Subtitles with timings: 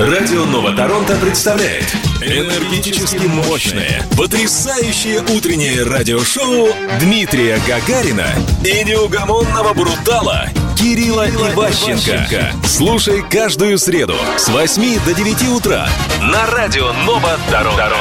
[0.00, 1.84] Радио Нова Торонто представляет
[2.22, 6.68] энергетически мощное, потрясающее утреннее радиошоу
[7.00, 8.24] Дмитрия Гагарина
[8.64, 12.54] и неугомонного брутала Кирилла Иващенко.
[12.66, 15.86] Слушай каждую среду с 8 до 9 утра
[16.22, 17.92] на Радио Нова Торонто.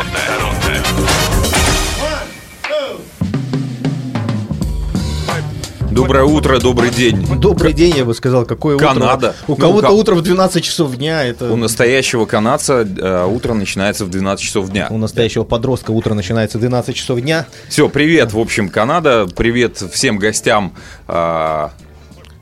[5.99, 7.27] Доброе утро, добрый день.
[7.41, 8.45] Добрый день, я бы сказал.
[8.45, 9.35] Какое Канада.
[9.35, 9.35] утро?
[9.47, 11.25] У Ну, кого-то ка- утро в 12 часов дня.
[11.25, 14.87] Это У настоящего канадца э, утро начинается в 12 часов дня.
[14.91, 17.47] у настоящего подростка утро начинается в 12 часов дня.
[17.67, 19.27] Все, привет, в общем, Канада.
[19.35, 20.73] Привет всем гостям
[21.09, 21.67] э,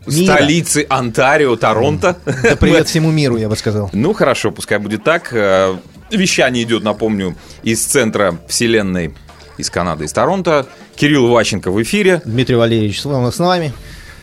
[0.05, 0.33] Мира.
[0.35, 2.15] столицы Онтарио, Торонто.
[2.25, 3.89] Да привет всему миру, я бы сказал.
[3.91, 5.29] Ну хорошо, пускай будет так.
[5.33, 5.75] Э,
[6.11, 9.15] Вещание идет, напомню, из центра вселенной
[9.57, 10.67] из Канады, из Торонто.
[10.95, 12.21] Кирилл Ващенко в эфире.
[12.25, 13.73] Дмитрий Валерьевич с вами-.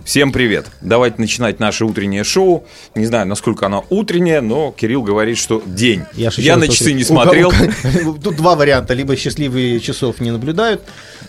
[0.04, 0.66] Всем привет.
[0.82, 2.66] Давайте начинать наше утреннее шоу.
[2.94, 6.02] Не знаю, насколько оно утреннее, но Кирилл говорит, что день.
[6.12, 7.48] Я, ж еще на часы не смотрел.
[7.48, 8.92] у кого- Тут два варианта.
[8.92, 10.82] Либо счастливые часов не наблюдают,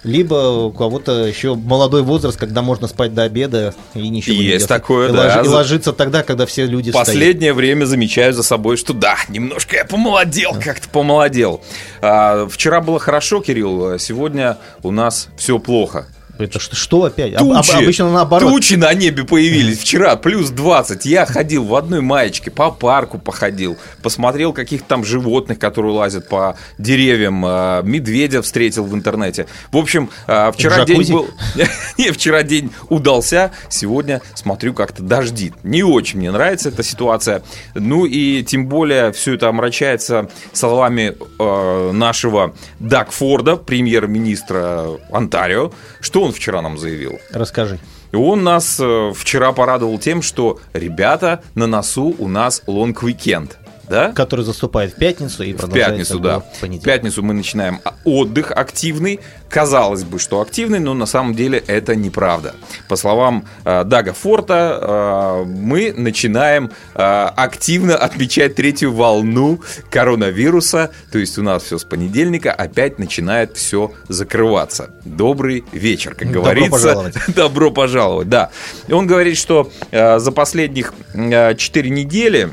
[0.04, 4.68] либо у кого-то еще молодой возраст, когда можно спать до обеда и ничего не Есть
[4.68, 5.42] такое, и да.
[5.42, 6.92] и ложиться тогда, когда все люди.
[6.92, 11.64] Последнее время замечаю за собой, что да, немножко я помолодел, как-то помолодел.
[12.02, 16.08] А, вчера было хорошо, Кирилл, а сегодня у нас все плохо.
[16.38, 17.34] Это что, что опять?
[17.36, 18.52] Об- Тучи, обычно наоборот.
[18.52, 21.06] тучи на небе появились вчера, плюс 20.
[21.06, 26.58] Я ходил в одной маечке, по парку походил, посмотрел каких-то там животных, которые лазят по
[26.78, 29.48] деревьям, а, медведя встретил в интернете.
[29.72, 31.14] В общем, а, вчера день Джакузи?
[31.14, 31.28] был...
[31.98, 35.54] Не, вчера день удался, сегодня смотрю как-то дождит.
[35.64, 37.44] Не очень мне нравится эта ситуация.
[37.74, 45.72] Ну и тем более все это омрачается словами э, нашего Даг Форда, премьер-министра Онтарио.
[46.02, 47.20] Что он вчера нам заявил?
[47.32, 47.80] Расскажи.
[48.12, 53.58] И он нас э, вчера порадовал тем, что, ребята, на носу у нас long weekend.
[53.90, 54.12] Да?
[54.12, 56.40] Который заступает в пятницу и В пятницу, да.
[56.40, 59.20] В пятницу мы начинаем отдых активный.
[59.50, 62.56] Казалось бы, что активный, но на самом деле это неправда.
[62.90, 70.92] По словам э, Дага Форта, э, мы начинаем э, активно отмечать третью волну коронавируса.
[71.12, 74.90] То есть у нас все с понедельника опять начинает все закрываться.
[75.06, 76.72] Добрый вечер, как Добро говорится.
[76.72, 77.16] пожаловать.
[77.36, 78.50] Добро пожаловать, да.
[78.88, 82.50] И он говорит, что за последних 4 недели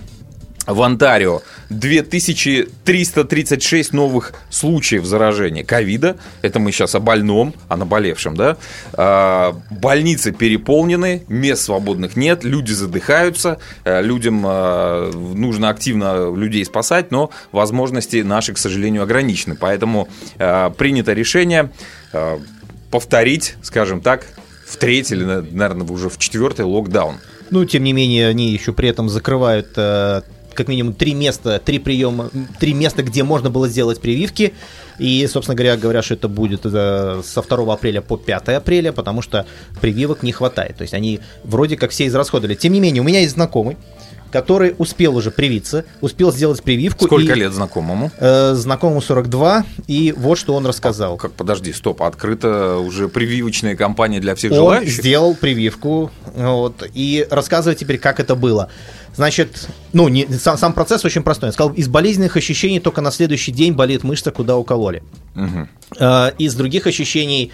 [0.67, 6.17] в Онтарио 2336 новых случаев заражения ковида.
[6.43, 8.57] Это мы сейчас о больном, о наболевшем, да.
[8.93, 17.11] А, Больницы переполнены, мест свободных нет, люди задыхаются, э, людям э, нужно активно людей спасать,
[17.11, 19.57] но возможности наши, к сожалению, ограничены.
[19.57, 20.09] Поэтому
[20.39, 21.71] э, принято решение
[22.91, 24.27] повторить, скажем так,
[24.67, 27.17] в третий или, наверное, уже в четвертый локдаун.
[27.51, 29.79] Ну, тем не менее, они еще при этом закрывают
[30.55, 34.53] как минимум три места, три приема, три места, где можно было сделать прививки.
[34.99, 39.23] И, собственно говоря, говорят, что это будет э, со 2 апреля по 5 апреля, потому
[39.23, 39.47] что
[39.81, 40.77] прививок не хватает.
[40.77, 42.55] То есть они вроде как все израсходовали.
[42.55, 43.77] Тем не менее, у меня есть знакомый,
[44.33, 47.05] который успел уже привиться, успел сделать прививку.
[47.05, 48.11] Сколько и, лет знакомому?
[48.19, 51.17] э, знакомому 42, и вот что он рассказал.
[51.17, 54.95] Как, подожди, стоп, открыта уже прививочная кампания для всех Он желающих?
[54.95, 58.69] сделал прививку, вот, и рассказывает теперь, как это было.
[59.15, 61.51] Значит, ну, не, сам, сам процесс очень простой.
[61.51, 65.03] Он сказал, из болезненных ощущений только на следующий день болит мышца, куда укололи.
[65.35, 65.69] Мгм.
[65.99, 67.53] Э, из других ощущений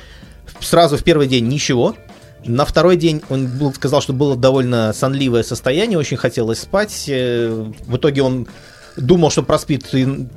[0.60, 1.96] сразу в первый день ничего.
[2.44, 7.06] На второй день он был- сказал, что было довольно сонливое состояние, очень хотелось спать.
[7.08, 8.46] Э, В итоге он
[8.96, 9.86] думал, что проспит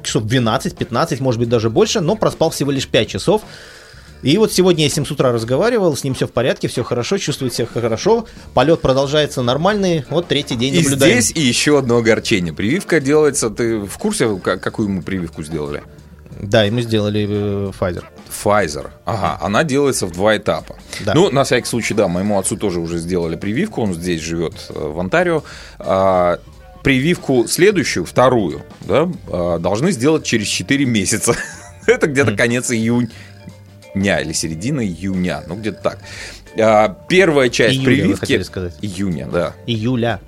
[0.03, 3.43] часов 12-15, может быть даже больше, но проспал всего лишь 5 часов.
[4.23, 6.83] И вот сегодня я с ним с утра разговаривал, с ним все в порядке, все
[6.83, 11.19] хорошо, чувствует себя хорошо, полет продолжается нормальный, вот третий день И наблюдаем.
[11.21, 12.53] здесь и еще одно огорчение.
[12.53, 15.81] Прививка делается, ты в курсе, ка- какую ему прививку сделали?
[16.39, 18.03] Да, ему сделали э, Pfizer.
[18.43, 18.89] Pfizer.
[19.05, 20.75] Ага, она делается в два этапа.
[21.01, 21.13] Да.
[21.13, 24.73] Ну, на всякий случай, да, моему отцу тоже уже сделали прививку, он здесь живет э,
[24.73, 25.43] в Онтарио.
[25.79, 26.39] А,
[26.83, 31.35] прививку следующую, вторую, да, а, должны сделать через 4 месяца.
[31.85, 32.71] Это где-то конец
[33.93, 35.99] июня или середина июня, ну где-то так.
[36.59, 38.19] А, Первая часть Июля, вы прививки...
[38.19, 38.73] хотели сказать.
[38.81, 39.53] Июня, да.
[39.65, 40.19] Июля.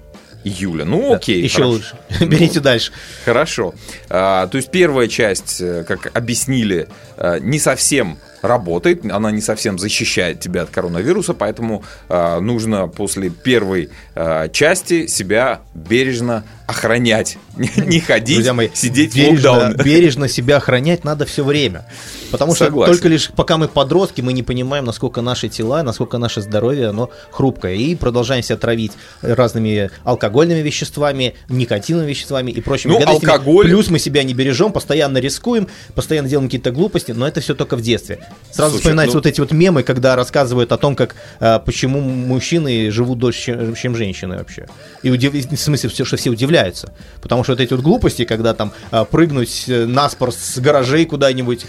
[0.43, 0.83] Июля.
[0.83, 1.41] Ну, окей.
[1.41, 1.71] Еще хорошо.
[1.71, 1.97] лучше.
[2.25, 2.91] Берите дальше.
[3.25, 3.73] Хорошо.
[4.09, 6.87] А, то есть первая часть, э, как объяснили,
[7.17, 13.29] э, не совсем работает, она не совсем защищает тебя от коронавируса, поэтому э, нужно после
[13.29, 20.57] первой э, части себя бережно охранять, не, не ходить, Друзья мои, сидеть бережно, бережно себя
[20.57, 21.85] охранять надо все время.
[22.31, 22.93] Потому что Согласен.
[22.93, 27.11] только лишь пока мы подростки, мы не понимаем, насколько наши тела, насколько наше здоровье, оно
[27.31, 27.75] хрупкое.
[27.75, 33.31] И продолжаем себя травить разными алкогольными веществами, никотиновыми веществами и прочими Ну, гадостями.
[33.31, 37.53] алкоголь- Плюс мы себя не бережем, постоянно рискуем, постоянно делаем какие-то глупости, но это все
[37.55, 38.25] только в детстве.
[38.51, 41.99] Сразу Слушай, вспоминаются ну- вот эти вот мемы, когда рассказывают о том, как а, почему
[41.99, 44.67] мужчины живут дольше, чем, чем женщины вообще.
[45.03, 45.33] И удив...
[45.33, 46.52] в смысле, все, что все удивляются.
[47.21, 51.65] Потому что вот эти вот глупости, когда там а, прыгнуть э, наспор с гаражей куда-нибудь.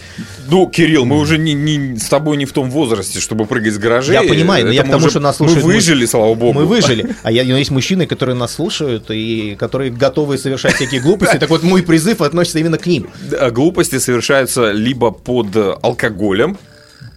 [0.48, 3.78] Ну, Кирилл, мы уже не, не- с тобой не в том возрасте, чтобы прыгать с
[3.78, 4.14] гаражей.
[4.14, 5.64] Я понимаю, но Это я к мы тому, уже- что нас слушают.
[5.64, 6.52] Мы выжили, слава богу.
[6.52, 7.14] Мы выжили.
[7.22, 11.38] А я, но есть мужчины, которые нас слушают и которые готовы совершать всякие глупости.
[11.38, 13.08] Так вот, мой призыв относится именно к ним.
[13.30, 16.58] Да, Глупости совершаются либо под алкоголем,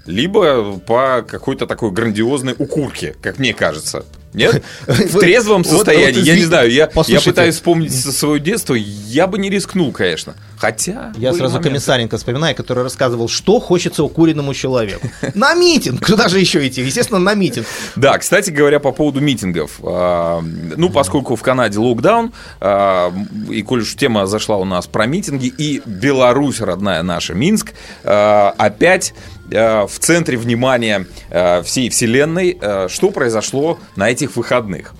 [0.06, 4.06] либо по какой-то такой грандиозной укурке, как мне кажется.
[4.38, 4.64] Нет?
[4.88, 9.92] В трезвом состоянии, я не знаю, я, пытаюсь вспомнить свое детство, я бы не рискнул,
[9.92, 10.36] конечно.
[10.58, 11.14] Хотя...
[11.18, 11.60] Я сразу.
[11.62, 15.08] Комиссаренко вспоминаю, который рассказывал, что хочется укуренному человеку.
[15.34, 16.06] На митинг!
[16.06, 16.82] Куда же еще идти?
[16.82, 17.66] Естественно, на митинг.
[17.96, 19.80] Да, кстати говоря, по поводу митингов.
[19.84, 23.14] а, Ну, поскольку в Канаде локдаун, а,
[23.50, 27.74] и коль уж тема зашла у нас про митинги, и Беларусь, родная наша, Минск,
[28.04, 29.14] а, опять
[29.50, 34.94] в центре внимания а, всей вселенной, а, что произошло на этих выходных.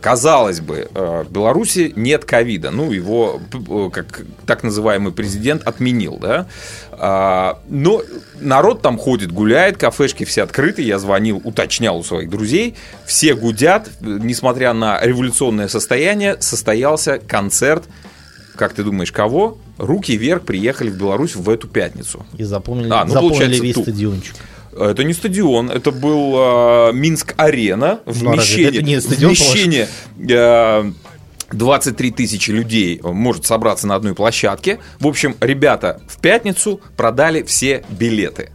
[0.00, 6.46] Казалось бы, в Беларуси нет ковида, ну, его, э, как так называемый президент, отменил, да,
[7.00, 8.02] А, но
[8.40, 12.74] народ там ходит, гуляет, кафешки все открыты, я звонил, уточнял у своих друзей,
[13.06, 17.84] все гудят, несмотря на революционное состояние, состоялся концерт,
[18.56, 19.58] как ты думаешь, кого?
[19.78, 22.26] Руки вверх приехали в Беларусь в эту пятницу.
[22.36, 23.84] И запомнили, А, ну, запомнили весь тут.
[23.84, 24.34] стадиончик.
[24.78, 29.88] Это не стадион, это был э, Минск-арена, Ну, а разве это вмещение, не стадион, вмещение
[30.28, 30.92] э,
[31.52, 34.78] 23 тысячи людей может собраться на одной площадке.
[35.00, 38.50] В общем, ребята в пятницу продали все билеты.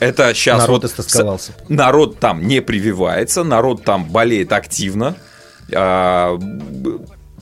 [0.00, 1.52] Это сейчас Народ вот истосковался.
[1.68, 5.14] народ там не прививается, народ там болеет активно.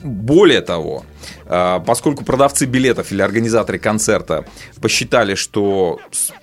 [0.03, 1.05] Более того,
[1.45, 4.45] а, поскольку продавцы билетов или организаторы концерта
[4.81, 5.99] посчитали, что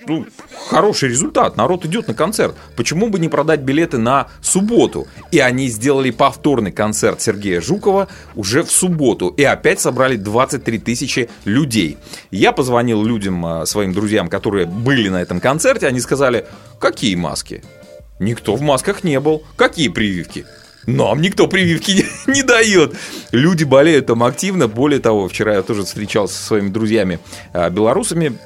[0.07, 0.27] ну,
[0.69, 5.09] хороший результат, народ идет на концерт, почему бы не продать билеты на субботу?
[5.33, 9.29] И они сделали повторный концерт Сергея Жукова уже в субботу.
[9.29, 11.99] И опять собрали 23 тысячи людей.
[12.31, 16.47] Я позвонил людям, а, своим друзьям, которые были на этом концерте, они сказали,
[16.79, 17.63] какие маски?
[18.21, 19.43] Никто в масках не был.
[19.57, 20.45] Какие прививки?
[20.87, 22.05] Нам никто прививки не,
[22.35, 22.95] не дает.
[23.33, 24.69] Люди болеют там активно.
[24.69, 27.19] Более того, вчера я тоже встречался со своими друзьями
[27.53, 28.39] э, белорусами,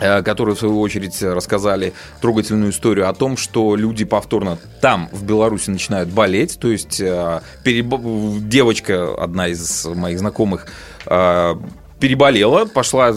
[0.00, 5.24] э, которые, в свою очередь, рассказали трогательную историю о том, что люди повторно там, в
[5.24, 6.58] Беларуси, начинают болеть.
[6.58, 10.66] То есть э, перебо- девочка, одна из моих знакомых,
[12.00, 13.14] переболела, пошла,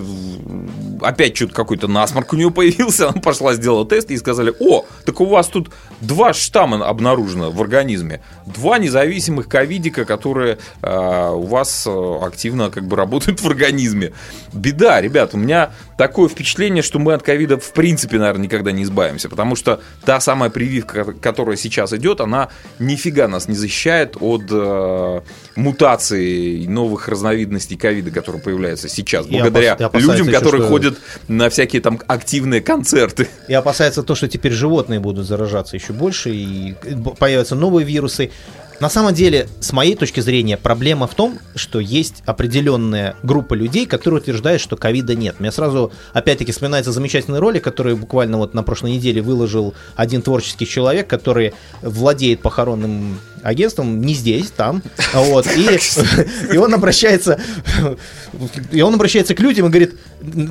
[1.01, 5.19] опять что-то какой-то насморк у нее появился, она пошла, сделала тест и сказали, о, так
[5.21, 5.69] у вас тут
[6.01, 12.85] два штамма обнаружено в организме, два независимых ковидика, которые э, у вас э, активно как
[12.85, 14.13] бы работают в организме.
[14.51, 18.83] Беда, ребят, у меня такое впечатление, что мы от ковида в принципе, наверное, никогда не
[18.83, 24.44] избавимся, потому что та самая прививка, которая сейчас идет, она нифига нас не защищает от
[24.50, 25.21] э,
[25.55, 30.97] мутаций новых разновидностей ковида, которые появляются сейчас, благодаря опас- людям, еще, которые что- ходят
[31.27, 33.27] на всякие там активные концерты.
[33.47, 36.75] И опасается то, что теперь животные будут заражаться еще больше, и
[37.19, 38.31] появятся новые вирусы.
[38.80, 43.86] На самом деле, с моей точки зрения, проблема в том, что есть определенная группа людей,
[43.86, 45.39] которые утверждают, что ковида нет.
[45.39, 50.68] Мне сразу, опять-таки, вспоминается замечательный ролик, который буквально вот на прошлой неделе выложил один творческий
[50.68, 54.82] человек, который владеет похоронным агентством не здесь, там.
[55.13, 55.80] Вот, и,
[56.53, 57.39] и он обращается
[58.72, 59.96] и он обращается к людям и говорит,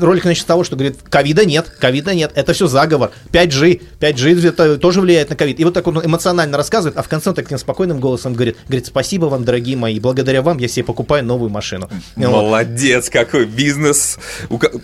[0.01, 4.49] ролик начнется с того, что говорит, ковида нет, ковида нет, это все заговор, 5G, 5G
[4.49, 5.59] это тоже влияет на ковид.
[5.59, 8.87] И вот так он эмоционально рассказывает, а в конце он таким спокойным голосом говорит, говорит,
[8.87, 11.89] спасибо вам, дорогие мои, благодаря вам я себе покупаю новую машину.
[12.17, 12.31] Вот.
[12.31, 14.19] Молодец, какой бизнес.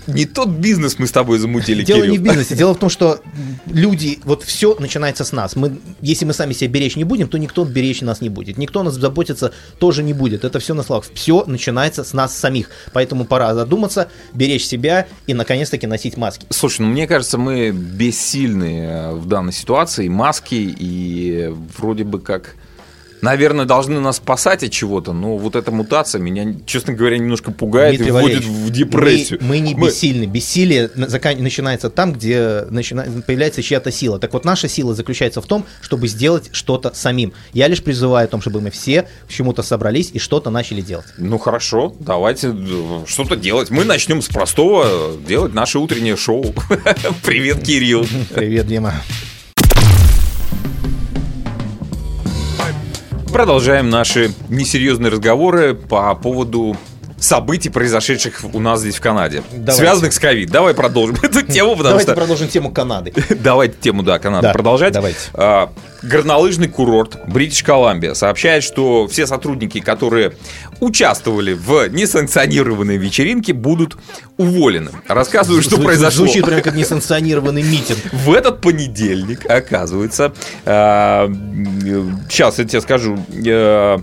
[0.07, 2.13] Не тот бизнес мы с тобой замутили, Дело Кирилл.
[2.13, 3.21] не в бизнесе, дело в том, что
[3.67, 5.57] люди, вот все начинается с нас.
[5.57, 8.59] Мы, если мы сами себя беречь не будем, то никто беречь нас не будет.
[8.59, 10.45] Никто нас заботиться тоже не будет.
[10.45, 11.07] Это все на словах.
[11.15, 12.71] Все начинается с нас самих.
[12.93, 16.47] Поэтому пора задуматься, беречь себя и наконец-таки носить маски.
[16.51, 20.09] Слушай, ну мне кажется, мы бессильны э, в данной ситуации.
[20.09, 22.57] Маски и вроде бы как
[23.23, 27.97] наверное, должны нас спасать от чего-то, но вот эта мутация меня, честно говоря, немножко пугает
[27.97, 29.39] Дмитрий и вводит в депрессию.
[29.43, 30.25] Мы, мы не бессильны.
[30.25, 34.19] Бессилие начинается там, где начина- появляется чья-то сила.
[34.19, 37.33] Так вот, наша сила заключается в том, чтобы сделать что-то самим.
[37.53, 41.07] Я лишь призываю о том, чтобы мы все к чему-то собрались и что-то начали делать.
[41.17, 43.71] Ну хорошо, давайте э, что-то делать.
[43.71, 46.55] Мы начнем с простого, э, делать наше утреннее шоу.
[47.25, 48.07] Привет, Кирилл.
[48.35, 48.95] Привет, Дима.
[53.33, 56.77] Продолжаем наши несерьезные разговоры по поводу
[57.21, 59.73] событий, произошедших у нас здесь в Канаде, Давайте.
[59.73, 60.51] связанных с ковид.
[60.51, 62.15] Давай продолжим эту тему, потому Давайте что...
[62.15, 63.13] продолжим тему Канады.
[63.31, 64.93] Давайте тему, да, Канады Да, продолжать.
[64.93, 65.19] давайте.
[65.35, 65.73] А,
[66.03, 70.33] горнолыжный курорт Бритиш Колумбия сообщает, что все сотрудники, которые
[70.81, 73.97] участвовали в несанкционированной вечеринке, будут
[74.37, 74.91] уволены.
[75.09, 76.25] Рассказываю, что Зву- произошло.
[76.27, 77.99] Звучит прям как несанкционированный митинг.
[78.13, 80.33] В этот понедельник, оказывается,
[82.29, 83.99] сейчас я тебе скажу, э,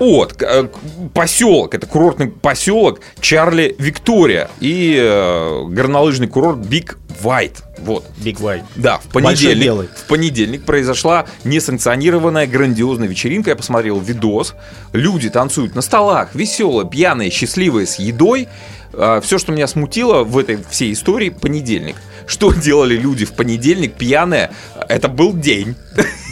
[0.00, 0.68] от э,
[1.14, 7.62] поселок, это курортный поселок Чарли Виктория и э, горнолыжный курорт Биг Вайт.
[7.78, 8.04] Вот.
[8.18, 8.64] Big White.
[8.76, 13.50] Да, в понедельник, в понедельник произошла несанкционированная грандиозная вечеринка.
[13.50, 14.54] Я посмотрел видос.
[14.92, 18.48] Люди танцуют на столах, веселые, пьяные, счастливые, с едой.
[18.92, 21.96] Все, что меня смутило в этой всей истории, понедельник.
[22.26, 24.50] Что делали люди в понедельник пьяные?
[24.88, 25.76] Это был день.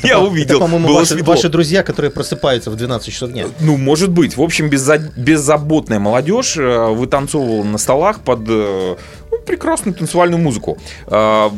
[0.02, 0.58] Я Это, увидел.
[0.60, 0.92] по-моему,
[1.24, 3.46] ваши, друзья, которые просыпаются в 12 часов дня.
[3.60, 4.36] Ну, может быть.
[4.36, 8.96] В общем, безза- беззаботная молодежь э, вытанцовывала на столах под э,
[9.30, 10.78] ну, прекрасную танцевальную музыку.
[11.06, 11.50] Э,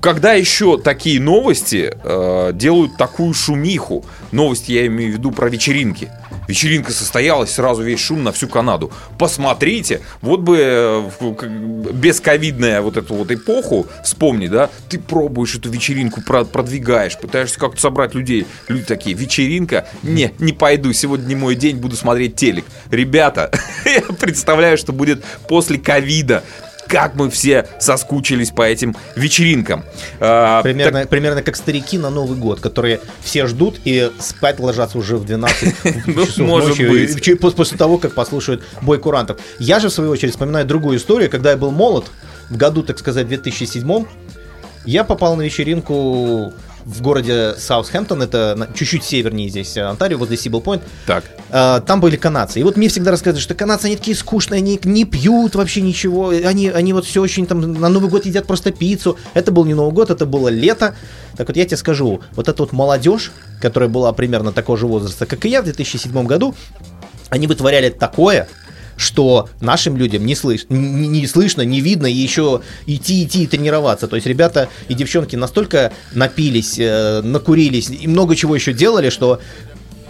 [0.00, 1.92] Когда еще такие новости
[2.54, 4.04] делают такую шумиху?
[4.32, 6.10] Новости я имею в виду про вечеринки.
[6.50, 8.90] Вечеринка состоялась, сразу весь шум на всю Канаду.
[9.20, 11.10] Посмотрите, вот бы э,
[11.92, 17.80] бесковидная вот эту вот эпоху вспомни, да, ты пробуешь эту вечеринку, про- продвигаешь, пытаешься как-то
[17.80, 18.48] собрать людей.
[18.66, 19.86] Люди такие, вечеринка?
[20.02, 22.64] Не, не пойду, сегодня не мой день, буду смотреть телек.
[22.90, 23.52] Ребята,
[23.84, 26.42] я представляю, что будет после ковида.
[26.90, 29.84] Как мы все соскучились по этим вечеринкам.
[30.18, 35.16] А, Примерно, примерно как старики на Новый год, которые все ждут и спать ложатся уже
[35.16, 35.74] в 12
[36.06, 39.38] Ну, часов может ночи, после того, как послушают бой курантов.
[39.58, 41.30] Я же, в свою очередь, вспоминаю другую историю.
[41.30, 42.06] Когда я был молод,
[42.48, 44.04] в году, так сказать, 2007
[44.84, 46.52] я попал на вечеринку
[46.84, 50.82] в городе Саутхэмптон, это чуть-чуть севернее здесь э, Онтарио, возле Сибл Пойнт.
[51.06, 52.60] Так, А, там были канадцы.
[52.60, 56.30] И вот мне всегда рассказывают, что канадцы, они такие скучные, они не пьют вообще ничего.
[56.30, 59.18] Они, они вот все очень там на Новый год едят просто пиццу.
[59.34, 60.94] Это был не Новый год, это было лето.
[61.36, 65.26] Так вот я тебе скажу, вот эта вот молодежь, которая была примерно такого же возраста,
[65.26, 66.54] как и я в 2007 году,
[67.28, 68.48] они вытворяли такое,
[69.00, 70.66] что нашим людям не, слыш...
[70.68, 74.06] не, не слышно, не видно, и еще идти, идти и тренироваться.
[74.08, 79.40] То есть ребята и девчонки настолько напились, э, накурились и много чего еще делали, что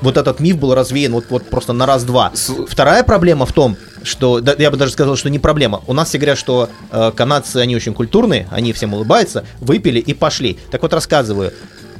[0.00, 2.32] вот этот миф был развеян вот, вот просто на раз-два.
[2.68, 5.82] Вторая проблема в том, что, да, я бы даже сказал, что не проблема.
[5.86, 10.14] У нас все говорят, что э, канадцы, они очень культурные, они всем улыбаются, выпили и
[10.14, 10.58] пошли.
[10.72, 11.52] Так вот рассказываю,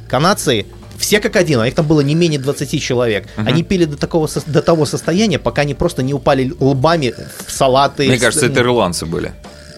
[0.09, 0.65] канадцы
[1.01, 3.27] все как один, а их там было не менее 20 человек.
[3.35, 7.13] Они пили до, такого, до того состояния, пока они просто не упали лбами
[7.45, 8.07] в салаты.
[8.07, 9.33] мне кажется, это ирландцы были.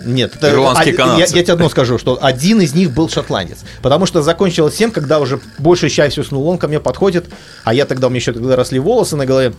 [0.05, 1.33] нет, это, Ирландские а, канадцы.
[1.33, 3.59] Я, я тебе одно скажу, что один из них был шотландец.
[3.81, 7.25] Потому что закончилось всем, когда уже большая часть уснул, он ко мне подходит,
[7.63, 9.53] а я тогда, у меня еще тогда росли волосы на голове.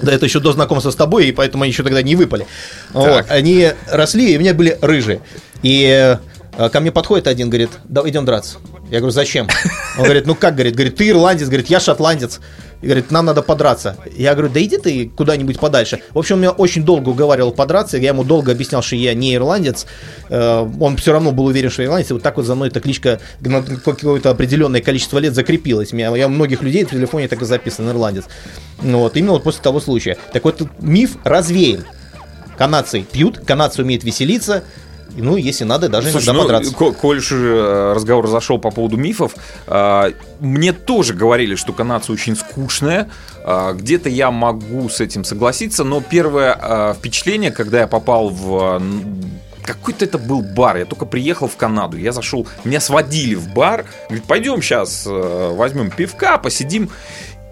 [0.00, 2.46] Да, это еще до знакомства с тобой, и поэтому они еще тогда не выпали.
[2.92, 5.20] Вот, они росли, и у меня были рыжие.
[5.62, 6.16] И
[6.56, 8.58] э, ко мне подходит один, говорит, давай идем драться.
[8.90, 9.46] Я говорю, зачем?
[9.98, 12.40] Он говорит, ну как, говорит, говорит, ты ирландец, говорит, я шотландец.
[12.80, 13.96] И говорит, нам надо подраться.
[14.16, 16.00] Я говорю, да иди ты куда-нибудь подальше.
[16.14, 17.98] В общем, он меня очень долго уговаривал подраться.
[17.98, 19.84] Я ему долго объяснял, что я не ирландец.
[20.28, 22.10] Э, Он все равно был уверен, что я ирландец.
[22.10, 25.92] И вот так вот за мной эта кличка на какое-то определенное количество лет закрепилась.
[25.92, 28.24] Меня- Я у многих людей в телефоне так и записан ирландец.
[28.78, 30.16] Вот, именно вот после того случая.
[30.32, 31.84] Так вот, миф развеян.
[32.56, 34.62] Канадцы пьют, канадцы умеют веселиться.
[35.20, 36.74] Ну, если надо, даже Слушай, иногда ну, подраться.
[36.74, 39.34] ко- коль уж э, разговор зашел по поводу мифов,
[39.66, 43.08] э, мне тоже говорили, что канадцы очень скучные.
[43.44, 48.80] Э, Где-то я могу с этим согласиться, но первое впечатление, когда я попал в
[49.62, 53.84] какой-то это был бар, я только приехал в Канаду, я зашел, меня сводили в бар,
[54.08, 56.88] говорит, пойдем сейчас возьмем пивка, посидим.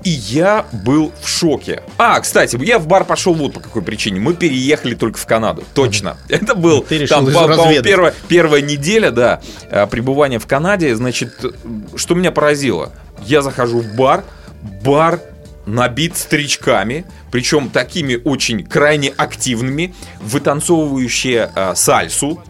[0.06, 1.82] И я был в шоке.
[1.98, 4.20] А, кстати, я в бар пошел вот по какой причине.
[4.20, 5.64] Мы переехали только в Канаду.
[5.75, 6.16] Точно.
[6.28, 10.94] Это был Ты там, по- по-моему, первое- первая неделя, да, э, пребывания в Канаде.
[10.94, 11.44] Значит,
[11.96, 12.92] что меня поразило?
[13.25, 14.22] Я захожу в бар,
[14.84, 15.18] бар
[15.66, 22.40] набит старичками, причем такими очень крайне активными, вытанцовывающие э, сальсу.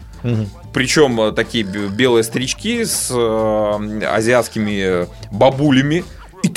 [0.73, 6.03] Причем э, такие белые старички с э, азиатскими э, бабулями.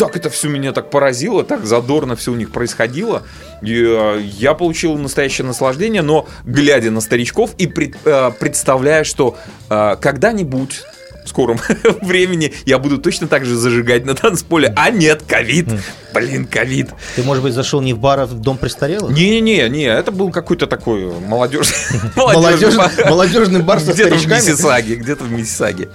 [0.00, 3.22] Так это все меня так поразило, так задорно все у них происходило.
[3.60, 9.36] И, э, я получил настоящее наслаждение, но глядя на старичков и пред- э, представляя, что
[9.68, 10.84] э, когда-нибудь
[11.30, 11.58] скором
[12.02, 14.72] времени я буду точно так же зажигать на танцполе.
[14.76, 15.68] А нет, ковид.
[16.12, 16.90] Блин, ковид.
[17.16, 19.12] Ты, может быть, зашел не в бар, а в дом престарелых?
[19.12, 21.76] Не-не-не, не, это был какой-то такой молодежный...
[22.16, 24.26] Молодежный, молодежный бар со Где-то в?
[24.26, 25.88] Миссисаге, где-то в Миссисаге.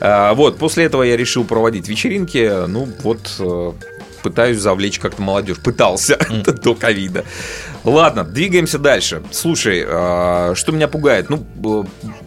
[0.00, 2.66] А, Вот, после этого я решил проводить вечеринки.
[2.66, 3.72] Ну, вот, э,
[4.22, 5.58] пытаюсь завлечь как-то молодежь.
[5.58, 6.18] Пытался
[6.62, 7.24] до ковида.
[7.88, 9.22] Ладно, двигаемся дальше.
[9.30, 11.30] Слушай, а, что меня пугает?
[11.30, 11.44] Ну,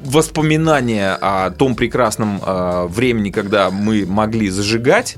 [0.04, 5.18] воспоминания о том прекрасном а, времени, когда мы могли зажигать,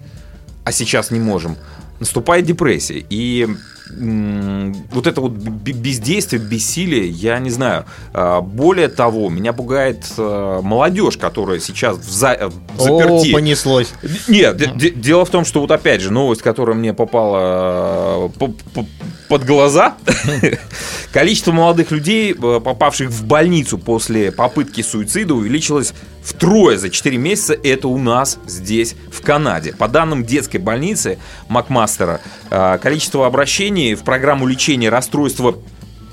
[0.65, 1.55] а сейчас не можем,
[1.99, 3.03] наступает депрессия.
[3.09, 3.47] И
[4.91, 7.85] вот это вот бездействие, бессилие, я не знаю.
[8.13, 13.31] А, Более того, меня пугает молодежь, которая сейчас в, за- в О, заперти.
[13.33, 13.93] понеслось.
[14.27, 18.47] Нет, де- де- дело в том, что вот опять же новость, которая мне попала по-
[18.47, 18.85] по-
[19.33, 19.95] под глаза.
[21.11, 27.57] Количество молодых людей, э, попавших в больницу после попытки суицида, увеличилось втрое за 4 месяца.
[27.63, 29.73] Это у нас здесь, в Канаде.
[29.73, 32.21] По данным детской больницы Макмастера,
[32.51, 35.57] э, количество обращений в программу лечения расстройства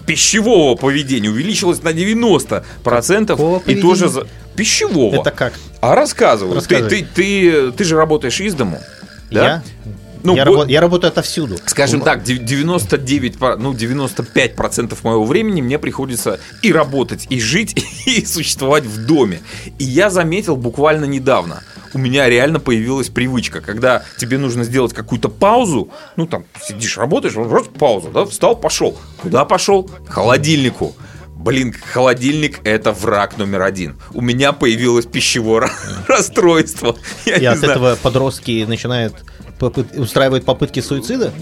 [0.07, 3.27] пищевого поведения увеличилось на 90%.
[3.27, 3.83] Какого и поведения?
[3.83, 4.27] тоже за...
[4.57, 5.21] пищевого.
[5.21, 5.53] Это как?
[5.83, 6.55] А рассказывай.
[6.55, 6.89] Рассказывай.
[6.89, 8.81] Ты, ты, ты, ты же работаешь из дому.
[9.31, 9.45] Да?
[9.45, 9.63] Я?
[10.23, 11.57] Ну, я, бо- рабо- я работаю отовсюду.
[11.67, 17.41] Скажем так, дев- 99, по- ну, 95 процентов моего времени мне приходится и работать, и
[17.41, 17.75] жить,
[18.07, 19.41] и существовать в доме.
[19.79, 21.63] И я заметил буквально недавно,
[21.95, 27.35] у меня реально появилась привычка, когда тебе нужно сделать какую-то паузу, ну, там, сидишь, работаешь,
[27.35, 28.97] вот раз, пауза, да, встал, пошел.
[29.23, 29.85] Куда пошел?
[29.85, 30.95] К холодильнику.
[31.41, 33.97] Блин, холодильник это враг номер один.
[34.13, 35.71] У меня появилось пищевое ра-
[36.07, 36.97] расстройство.
[37.25, 37.73] Я И от знаю.
[37.73, 39.15] этого подростки начинают
[39.59, 41.33] попыт- устраивать попытки суицида?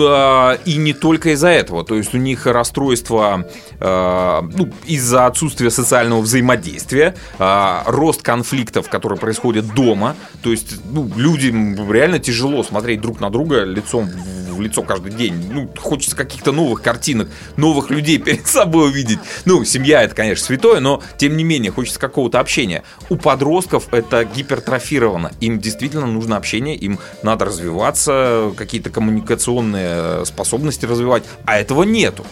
[0.00, 1.84] А, И не только из-за этого.
[1.84, 3.46] То есть у них расстройство
[3.80, 10.16] э, ну, из-за отсутствия социального взаимодействия, а, рост конфликтов, которые происходят дома.
[10.42, 14.10] То есть ну, людям реально тяжело смотреть друг на друга лицом
[14.50, 15.34] в лицо каждый день.
[15.52, 19.18] Ну, хочется каких-то новых картинок, новых людей перед собой увидеть.
[19.46, 22.82] Ну, семья это, конечно, святое, но тем не менее хочется какого-то общения.
[23.08, 25.30] У подростков это гипертрофировано.
[25.40, 32.26] Им действительно нужно общение, им надо развиваться, какие-то коммуникационные способности развивать, а этого нету.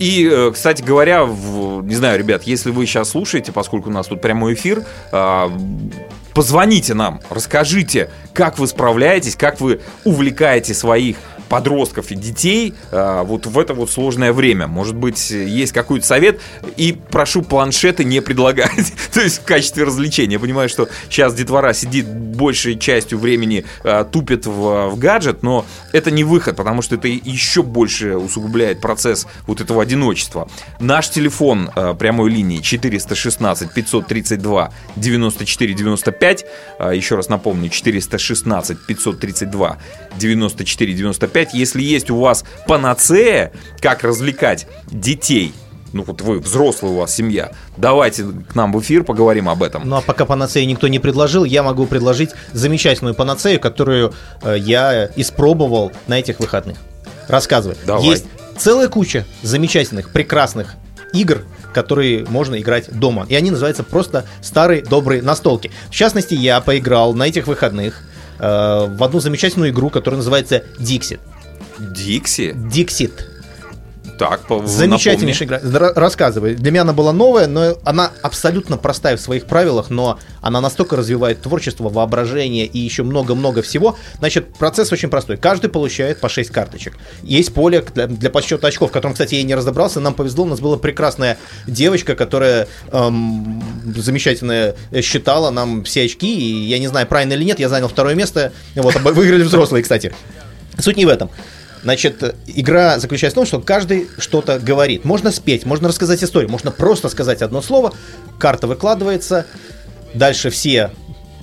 [0.00, 4.06] И, э, кстати говоря, в- не знаю, ребят, если вы сейчас слушаете, поскольку у нас
[4.08, 4.82] тут прямой эфир,
[5.12, 5.52] а,
[6.34, 11.16] позвоните нам, расскажите, как вы справляетесь, как вы увлекаете своих
[11.50, 14.68] подростков и детей а, вот в это вот сложное время.
[14.68, 16.40] Может быть, есть какой-то совет.
[16.76, 18.92] И прошу планшеты не предлагать.
[19.12, 20.34] То есть в качестве развлечения.
[20.34, 25.66] Я понимаю, что сейчас детвора сидит большей частью времени а, тупит в, в гаджет, но
[25.92, 30.48] это не выход, потому что это еще больше усугубляет процесс вот этого одиночества.
[30.78, 36.44] Наш телефон а, прямой линии 416 532 94 95.
[36.78, 39.78] А, Еще раз напомню, 416 532
[40.16, 41.39] 94 95.
[41.52, 45.52] Если есть у вас панацея, как развлекать детей,
[45.92, 49.88] ну вот вы взрослый у вас семья, давайте к нам в эфир поговорим об этом.
[49.88, 55.10] Ну а пока панацею никто не предложил, я могу предложить замечательную панацею, которую э, я
[55.16, 56.78] испробовал на этих выходных.
[57.28, 57.76] Рассказывай.
[57.86, 58.04] Давай.
[58.04, 58.26] Есть
[58.58, 60.74] целая куча замечательных, прекрасных
[61.12, 63.26] игр, которые можно играть дома.
[63.28, 65.70] И они называются просто старые добрые настолки.
[65.88, 68.02] В частности, я поиграл на этих выходных
[68.40, 71.20] в одну замечательную игру, которая называется Dixit.
[71.78, 72.54] Дикси?
[72.54, 73.29] Dixit.
[74.20, 75.58] Так, Замечательнейшая игра.
[75.60, 76.54] Р- рассказывай.
[76.54, 80.94] Для меня она была новая, но она абсолютно простая в своих правилах, но она настолько
[80.96, 83.96] развивает творчество, воображение и еще много-много всего.
[84.18, 85.38] Значит, процесс очень простой.
[85.38, 86.98] Каждый получает по 6 карточек.
[87.22, 90.00] Есть поле для, для подсчета очков, в котором, кстати, я не разобрался.
[90.00, 93.62] Нам повезло, у нас была прекрасная девочка, которая эм,
[93.96, 96.30] замечательно считала нам все очки.
[96.30, 98.52] И я не знаю, правильно или нет, я занял второе место.
[98.74, 100.12] Вот, выиграли взрослые, кстати.
[100.78, 101.30] Суть не в этом.
[101.82, 105.04] Значит, игра заключается в том, что каждый что-то говорит.
[105.04, 107.92] Можно спеть, можно рассказать историю, можно просто сказать одно слово,
[108.38, 109.46] карта выкладывается,
[110.14, 110.90] дальше все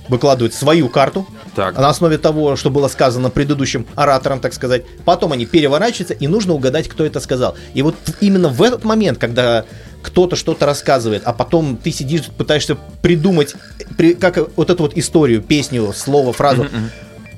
[0.08, 1.76] выкладывают свою карту Так.
[1.76, 4.84] на основе того, что было сказано предыдущим оратором, так сказать.
[5.04, 7.56] Потом они переворачиваются, и нужно угадать, кто это сказал.
[7.74, 9.64] И вот именно в этот момент, когда
[10.02, 13.54] кто-то что-то рассказывает, а потом ты сидишь, пытаешься придумать,
[13.98, 16.68] при- как вот эту вот историю, песню, слово, фразу,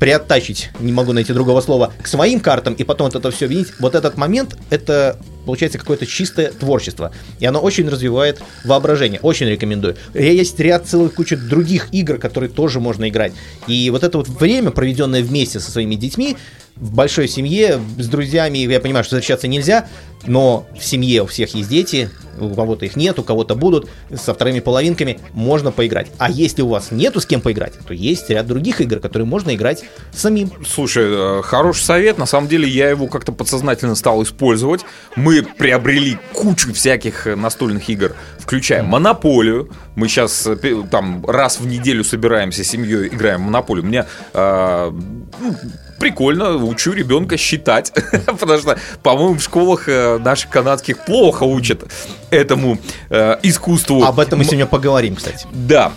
[0.01, 3.75] приоттачить, не могу найти другого слова, к своим картам и потом вот это все объединить,
[3.79, 7.13] вот этот момент, это получается какое-то чистое творчество.
[7.39, 9.21] И оно очень развивает воображение.
[9.21, 9.97] Очень рекомендую.
[10.15, 13.33] Есть ряд целых куча других игр, которые тоже можно играть.
[13.67, 16.37] И вот это вот время, проведенное вместе со своими детьми,
[16.81, 19.87] в большой семье, с друзьями, я понимаю, что встречаться нельзя,
[20.27, 24.33] но в семье у всех есть дети, у кого-то их нет, у кого-то будут, со
[24.33, 26.09] вторыми половинками можно поиграть.
[26.19, 29.55] А если у вас нету с кем поиграть, то есть ряд других игр, которые можно
[29.55, 30.51] играть самим.
[30.67, 32.19] Слушай, э, хороший совет.
[32.19, 34.81] На самом деле я его как-то подсознательно стал использовать.
[35.17, 39.71] Мы приобрели кучу всяких э, настольных игр, включая Монополию.
[39.97, 40.57] Мы сейчас э,
[40.91, 43.85] там раз в неделю собираемся с семьей, играем в Монополию.
[43.85, 44.93] У меня э,
[45.41, 45.57] ну,
[46.01, 47.93] прикольно, учу ребенка считать,
[48.27, 51.85] потому что, по-моему, в школах э, наших канадских плохо учат
[52.31, 52.79] этому
[53.11, 54.03] э, искусству.
[54.03, 55.47] Об этом мы сегодня поговорим, кстати.
[55.53, 55.93] Да.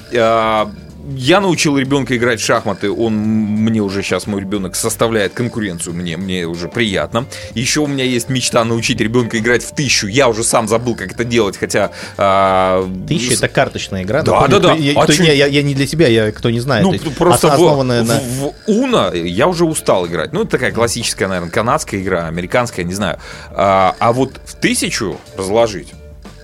[1.05, 2.89] Я научил ребенка играть в шахматы.
[2.89, 5.93] Он мне уже сейчас мой ребенок составляет конкуренцию.
[5.95, 7.25] Мне мне уже приятно.
[7.53, 10.07] Еще у меня есть мечта научить ребенка играть в тысячу.
[10.07, 11.91] Я уже сам забыл, как это делать, хотя.
[12.17, 12.89] А...
[13.07, 14.21] Тысяча это карточная игра.
[14.21, 14.73] Да, да, да.
[14.73, 16.85] Я, а кто, я, я, я не для себя, я кто не знает.
[16.85, 18.19] Ну просто основанная в, на...
[18.19, 20.31] в, в Уна я уже устал играть.
[20.31, 23.19] Ну это такая классическая, наверное, канадская игра, американская, не знаю.
[23.51, 25.93] А, а вот в тысячу разложить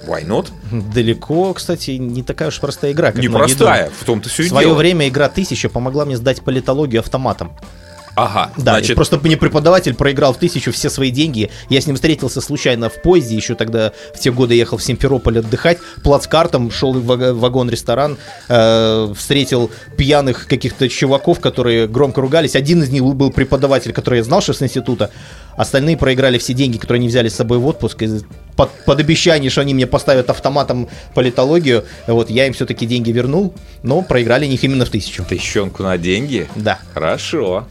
[0.05, 0.47] Why not?
[0.93, 3.11] Далеко, кстати, не такая уж простая игра.
[3.11, 7.01] Как Непростая, в том-то все и В свое время игра 1000 помогла мне сдать политологию
[7.01, 7.51] автоматом.
[8.19, 8.95] Ага, да, значит...
[8.95, 11.49] просто мне преподаватель проиграл в тысячу все свои деньги.
[11.69, 15.39] Я с ним встретился случайно в поезде, еще тогда в те годы ехал в Симферополь
[15.39, 18.17] отдыхать, плацкартом, шел в вагон-ресторан,
[18.49, 22.57] э, встретил пьяных каких-то чуваков, которые громко ругались.
[22.57, 25.11] Один из них был преподаватель, который я знал, что с института.
[25.55, 28.01] Остальные проиграли все деньги, которые они взяли с собой в отпуск.
[28.01, 28.09] И
[28.57, 33.53] под, под обещание, что они мне поставят автоматом политологию, вот я им все-таки деньги вернул,
[33.81, 35.23] но проиграли них именно в тысячу.
[35.23, 36.49] Тысячонку на деньги?
[36.55, 36.79] Да.
[36.93, 37.65] Хорошо.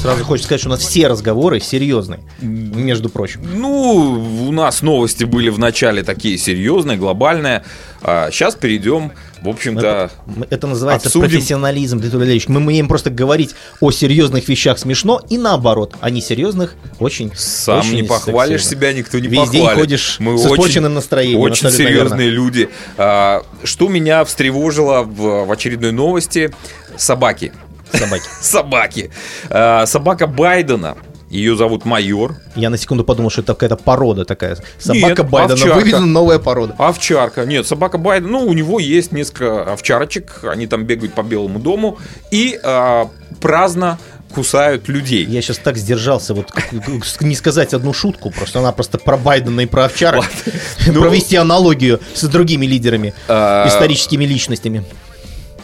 [0.00, 3.42] Сразу хочется сказать, что у нас все разговоры серьезные, между прочим.
[3.52, 7.64] Ну, у нас новости были в начале такие серьезные, глобальные.
[8.00, 11.28] А сейчас перейдем, в общем-то, Это, это называется обсудим.
[11.28, 12.48] профессионализм, Дмитрий Валерьевич.
[12.48, 15.94] Мы умеем просто говорить о серьезных вещах смешно и наоборот.
[16.00, 19.66] А не серьезных очень Сам очень не похвалишь себя, никто не Весь похвалит.
[19.66, 21.40] день ходишь Мы с испорченным настроением.
[21.40, 22.70] Очень серьезные люди.
[22.96, 26.50] А, что меня встревожило в, в очередной новости?
[26.96, 27.52] Собаки.
[27.92, 28.24] Собаки.
[28.40, 29.10] Собаки.
[29.48, 30.96] А, собака Байдена.
[31.30, 32.36] Ее зовут Майор.
[32.56, 34.56] Я на секунду подумал, что это какая-то порода такая.
[34.78, 35.54] Собака Нет, Байдена.
[35.54, 35.74] Овчарка.
[35.76, 36.74] Выведена новая порода.
[36.76, 37.46] Овчарка.
[37.46, 38.32] Нет, собака Байдена.
[38.32, 40.40] Ну, у него есть несколько овчарочек.
[40.42, 41.98] Они там бегают по Белому дому.
[42.32, 43.08] И а,
[43.40, 43.98] праздно
[44.34, 45.24] кусают людей.
[45.24, 46.50] Я сейчас так сдержался, вот
[47.20, 50.24] не сказать одну шутку, просто она просто про Байдена и про овчарок.
[50.86, 54.84] Ну, Провести аналогию с другими лидерами, а, историческими личностями.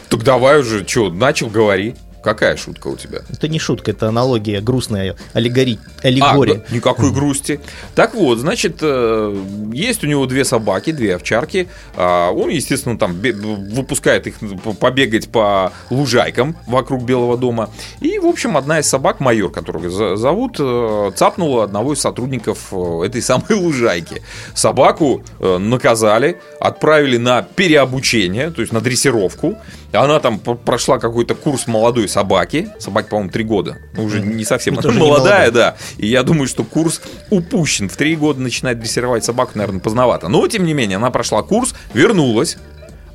[0.09, 1.95] Так давай уже, что, начал, говори.
[2.23, 3.19] Какая шутка у тебя?
[3.29, 6.63] Это не шутка, это аналогия, грустная аллегори, аллегория.
[6.67, 7.59] А, никакой грусти.
[7.95, 11.67] Так вот, значит, э, есть у него две собаки, две овчарки.
[11.95, 14.35] А, он, естественно, там выпускает их
[14.79, 17.69] побегать по лужайкам вокруг Белого дома.
[18.01, 23.05] И, в общем, одна из собак, майор, которую зовут, э, цапнула одного из сотрудников э,
[23.05, 24.21] этой самой лужайки.
[24.53, 29.57] Собаку наказали, отправили на переобучение, то есть на дрессировку.
[29.93, 32.69] Она там прошла какой-то курс молодой собаки.
[32.79, 33.77] Собаке, по-моему, три года.
[33.93, 34.77] Ну, уже не совсем.
[34.79, 35.75] Она молодая, да.
[35.97, 37.89] И я думаю, что курс упущен.
[37.89, 40.27] В три года начинать дрессировать собаку, наверное, поздновато.
[40.27, 42.57] Но, тем не менее, она прошла курс, вернулась,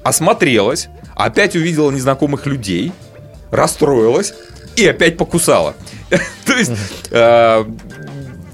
[0.03, 2.93] осмотрелась, опять увидела незнакомых людей,
[3.51, 4.35] расстроилась
[4.77, 5.75] и опять покусала.
[6.47, 6.73] То есть,
[7.11, 7.65] э,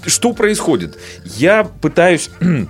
[0.07, 0.99] что происходит?
[1.25, 2.31] Я пытаюсь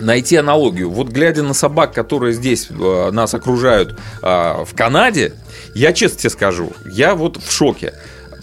[0.00, 0.90] найти аналогию.
[0.90, 5.34] Вот глядя на собак, которые здесь э, нас окружают э, в Канаде,
[5.78, 7.94] я честно тебе скажу, я вот в шоке.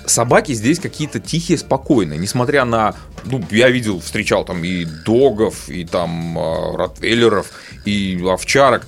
[0.05, 2.95] Собаки здесь какие-то тихие, спокойные, несмотря на,
[3.25, 7.51] ну, я видел, встречал там и догов, и там э, ротвейлеров,
[7.85, 8.85] и овчарок.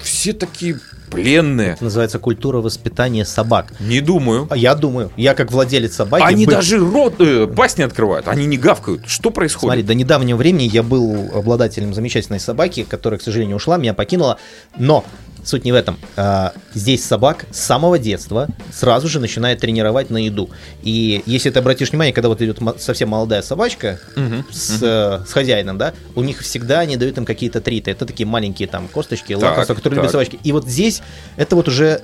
[0.00, 0.78] Все такие
[1.10, 1.72] пленные.
[1.72, 3.74] Это называется культура воспитания собак.
[3.80, 4.46] Не думаю.
[4.48, 5.10] А я думаю.
[5.16, 6.22] Я как владелец собаки...
[6.24, 6.54] Они быть...
[6.54, 9.08] даже рот, э, пасть не открывают, они не гавкают.
[9.08, 9.72] Что происходит?
[9.72, 14.38] Смотри, до недавнего времени я был обладателем замечательной собаки, которая, к сожалению, ушла, меня покинула.
[14.78, 15.04] Но
[15.50, 15.98] Суть не в этом.
[16.16, 20.48] А, здесь собак с самого детства сразу же начинает тренировать на еду.
[20.84, 25.26] И если ты обратишь внимание, когда вот идет совсем молодая собачка угу, с, угу.
[25.26, 27.90] с хозяином, да, у них всегда они дают им какие-то триты.
[27.90, 30.02] Это такие маленькие там косточки, так, лакомства, которые так.
[30.04, 30.38] любят собачки.
[30.44, 31.02] И вот здесь
[31.36, 32.00] это вот уже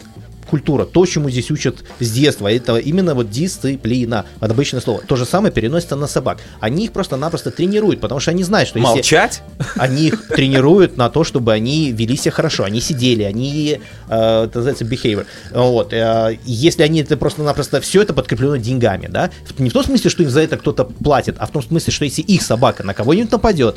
[0.48, 2.50] культура, то, чему здесь учат с детства.
[2.52, 4.24] Это именно вот дисциплина.
[4.40, 5.02] Вот обычное слово.
[5.06, 6.38] То же самое переносится на собак.
[6.60, 9.42] Они их просто-напросто тренируют, потому что они знают, что если Молчать?
[9.76, 14.58] они их тренируют на то, чтобы они вели себя хорошо, они сидели, они, э, это
[14.58, 15.26] называется behavior.
[15.52, 15.92] Вот.
[15.92, 20.22] э, если они это просто-напросто все это подкреплено деньгами, да, не в том смысле, что
[20.22, 23.32] им за это кто-то платит, а в том смысле, что если их собака на кого-нибудь
[23.32, 23.76] нападет,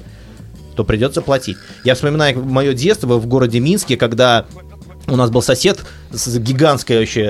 [0.75, 1.57] то придется платить.
[1.83, 4.45] Я вспоминаю мое детство в городе Минске, когда
[5.11, 7.21] у нас был сосед с гигантской вообще,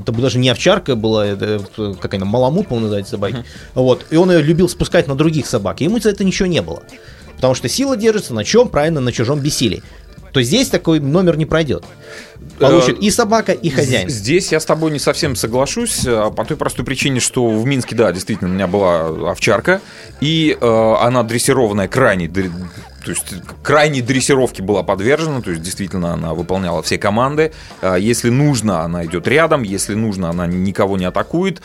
[0.00, 1.60] это даже не овчарка была, это,
[2.00, 3.44] как она, маламут, по-моему, называется собаки.
[3.74, 4.06] Вот.
[4.10, 5.80] И он ее любил спускать на других собак.
[5.80, 6.82] И ему за это ничего не было.
[7.36, 8.68] Потому что сила держится на чем?
[8.68, 9.82] Правильно, на чужом бессилии.
[10.36, 11.82] То здесь такой номер не пройдет.
[12.58, 14.10] Получит Э, и собака, и хозяин.
[14.10, 17.96] Здесь я с тобой не совсем соглашусь, а, по той простой причине, что в Минске,
[17.96, 19.80] да, действительно, у меня была овчарка,
[20.20, 22.42] и э, она дрессированная крайне, то
[23.06, 23.24] есть
[23.62, 27.52] крайней дрессировке была подвержена, то есть действительно она выполняла все команды.
[27.80, 31.62] А, Если нужно, она идет рядом, если нужно, она никого не атакует.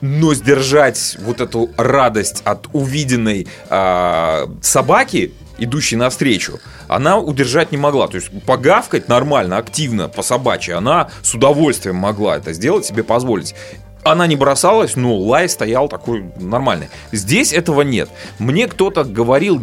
[0.00, 8.08] Но сдержать вот эту радость от увиденной а, собаки, идущей навстречу, она удержать не могла.
[8.08, 13.54] То есть погавкать нормально, активно, по собачьи, она с удовольствием могла это сделать, себе позволить.
[14.02, 16.90] Она не бросалась, но лай стоял такой нормальный.
[17.10, 18.10] Здесь этого нет.
[18.38, 19.62] Мне кто-то говорил,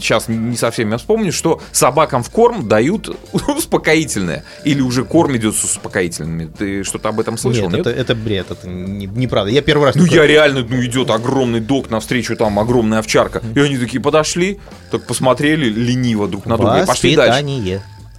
[0.00, 4.44] сейчас не совсем я вспомню, что собакам в корм дают успокоительное.
[4.64, 6.46] Или уже корм идет с успокоительными.
[6.58, 7.64] Ты что-то об этом слышал?
[7.64, 9.50] нет, Нет, Это, это бред, это не- неправда.
[9.50, 9.94] Я первый раз...
[9.94, 13.42] Ну такое- я реально, ну идет огромный дог навстречу, там огромная овчарка.
[13.54, 14.58] И они такие подошли,
[14.90, 17.38] так посмотрели лениво друг на друга и пошли дальше.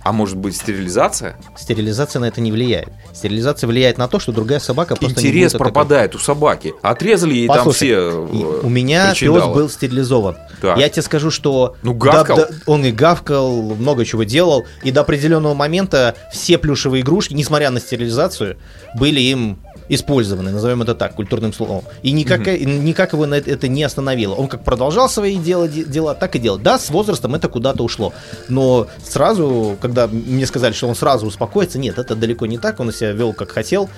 [0.04, 1.36] А может быть стерилизация?
[1.58, 2.90] Стерилизация на это не влияет.
[3.14, 5.74] Стерилизация влияет на то, что другая собака просто не Интерес атаковать.
[5.74, 6.74] пропадает у собаки.
[6.82, 10.38] Отрезали ей там Послушай, все и э, у меня пес был стерилизован.
[10.62, 10.78] Так.
[10.78, 12.38] Я тебе скажу, что Ну, гавкал?
[12.38, 17.34] да- да, он и гавкал, много чего делал, и до определенного момента все плюшевые игрушки,
[17.34, 18.58] несмотря на стерилизацию,
[18.96, 21.84] были им использованы, назовем это так, культурным словом.
[22.04, 24.36] И никак, и никак его это, не остановило.
[24.36, 26.58] Он как продолжал свои дела, де- дела, так и делал.
[26.60, 28.14] Да, с возрастом это куда-то ушло.
[28.48, 32.80] Но сразу, когда мне сказали, что он сразу успокоится, нет, это далеко не так.
[32.80, 33.90] Он себя вел как хотел.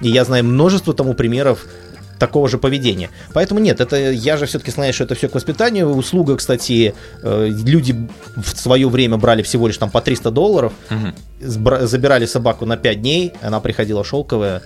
[0.00, 1.66] И я знаю множество тому примеров
[2.18, 3.10] такого же поведения.
[3.32, 5.88] Поэтому нет, это я же все-таки знаю, что это все к воспитанию.
[5.90, 10.72] Услуга, кстати, э, люди в свое время брали всего лишь там по 300 долларов,
[11.40, 14.62] сбра- забирали собаку на 5 дней, она приходила шелковая,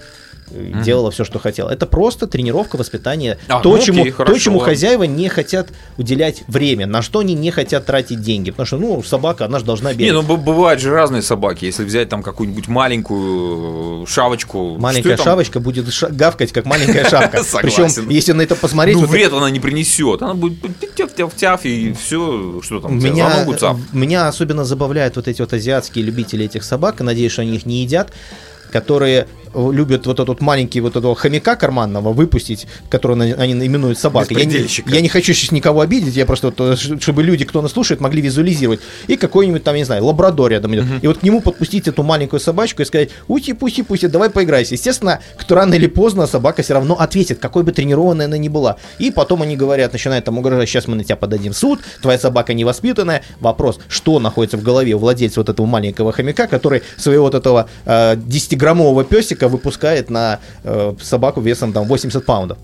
[0.51, 1.71] э, делала все, что хотела.
[1.71, 3.39] Это просто тренировка, воспитание.
[3.49, 7.21] А, то, ну окей, чему, то, хорошо, чему хозяева не хотят уделять время, на что
[7.21, 8.51] они не хотят тратить деньги.
[8.51, 10.07] Потому что, ну, собака, она же должна бегать.
[10.07, 11.65] Не, ну бывают же разные собаки.
[11.65, 14.77] Если взять там какую-нибудь маленькую э, шавочку.
[14.79, 15.33] Маленькая что там?
[15.33, 17.43] шавочка будет ша- гавкать, как маленькая шапка.
[17.63, 20.23] Причем, если на это посмотреть, Ну, вред она не принесет.
[20.23, 20.59] Она будет
[20.97, 23.45] тяф-тяф-тяф и все, что там, Меня,
[23.93, 27.83] меня особенно забавляют вот эти вот азиатские любители этих собак, надеюсь, что они их не
[27.83, 28.13] едят,
[28.71, 34.37] которые любят вот этот маленький вот этого хомяка карманного выпустить, которого они именуют собакой.
[34.39, 37.63] Я не, я не хочу сейчас никого обидеть, я просто, вот, э, чтобы люди, кто
[37.63, 38.81] нас слушает, могли визуализировать.
[39.07, 40.85] И какой-нибудь там, я не знаю, лабрадор рядом идет.
[41.03, 44.75] И вот к нему подпустить эту маленькую собачку и сказать, ути, пусти, пусти, давай поиграйся.
[44.75, 48.77] Естественно, кто рано или поздно собака все равно ответит, какой бы тренированной она ни была.
[48.99, 52.55] И потом они говорят, начинают там угрожать, сейчас мы на тебя подадим суд, твоя собака
[52.55, 53.23] невоспитанная.
[53.41, 57.69] Вопрос, что находится в голове у владельца вот этого маленького хомяка, который своего вот этого
[57.85, 62.59] э, 10-граммового песика выпускает на э, собаку весом там 80 паундов.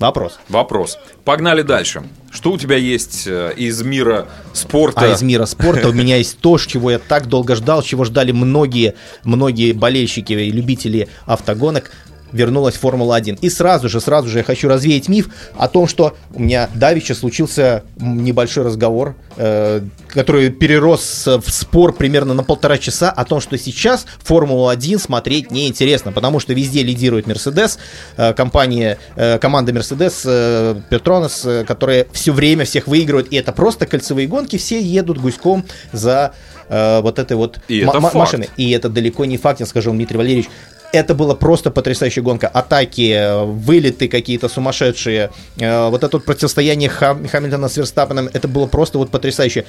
[0.00, 0.38] Вопрос.
[0.48, 0.98] Вопрос.
[1.24, 2.02] Погнали дальше.
[2.30, 5.00] Что у тебя есть э, из мира спорта?
[5.00, 8.32] А из мира спорта у меня есть то, чего я так долго ждал, чего ждали
[8.32, 11.90] многие, многие болельщики и любители автогонок.
[12.32, 13.38] Вернулась Формула-1.
[13.40, 17.14] И сразу же, сразу же я хочу развеять миф о том, что у меня давеча
[17.14, 23.40] случился м, небольшой разговор, э, который перерос в спор примерно на полтора часа о том,
[23.40, 27.78] что сейчас Формулу-1 смотреть неинтересно, потому что везде лидирует Мерседес,
[28.16, 33.52] э, компания, э, команда Мерседес, э, Петронес, э, которая все время всех выигрывает, и это
[33.52, 36.32] просто кольцевые гонки, все едут гуськом за
[36.68, 38.14] э, вот этой вот И ма- это ма- факт.
[38.14, 38.50] машиной.
[38.56, 40.48] И это далеко не факт, я скажу Дмитрий Валерьевич.
[40.92, 42.48] Это была просто потрясающая гонка.
[42.48, 45.30] Атаки, э, вылеты какие-то сумасшедшие.
[45.58, 49.64] э, Вот это вот противостояние Хам- Хамильтона с Верстаппеном, это было просто вот потрясающе.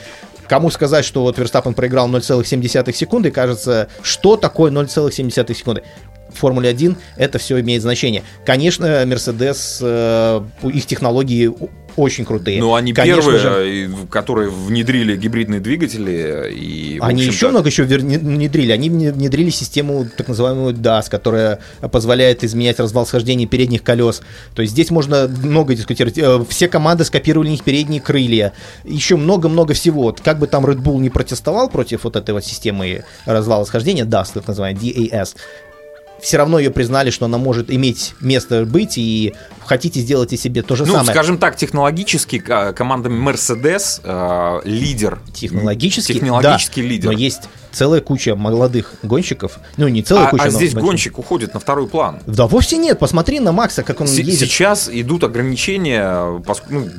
[0.47, 5.83] Кому сказать, что вот Верстаппен проиграл 0,7 секунды, кажется, что такое 0,7 секунды?
[6.33, 8.23] В Формуле 1 это все имеет значение.
[8.45, 11.51] Конечно, Мерседес, э, их технологии
[11.95, 12.59] очень крутые.
[12.59, 16.51] Ну, они Конечно первые, же, э, которые внедрили гибридные двигатели.
[16.53, 18.71] И, Они еще много еще внедрили.
[18.71, 21.59] Они вне- внедрили систему так называемую DAS, которая
[21.91, 24.21] позволяет изменять развал схождения передних колес.
[24.55, 26.17] То есть здесь можно много дискутировать.
[26.17, 28.53] Э, Все команды скопировали у них передние крылья.
[28.83, 30.15] Еще много-много всего.
[30.23, 34.29] Как бы там Red Bull не протестовал против вот этой вот системы развала схождения, DAS,
[34.33, 35.35] так называемый DAS,
[36.21, 39.33] все равно ее признали, что она может иметь место быть, и
[39.65, 41.11] хотите сделать себе то же ну, самое.
[41.11, 45.19] скажем так, технологически команда Mercedes э, лидер.
[45.33, 47.11] Технологически, технологический да, лидер.
[47.11, 49.59] Но есть целая куча молодых гонщиков.
[49.77, 50.89] Ну, не целая а, куча, а здесь больших.
[50.89, 52.19] гонщик уходит на второй план.
[52.27, 52.99] Да вовсе нет.
[52.99, 54.39] Посмотри на Макса, как он С- ездит.
[54.39, 56.03] Сейчас идут ограничения,
[56.39, 56.89] пос- ну,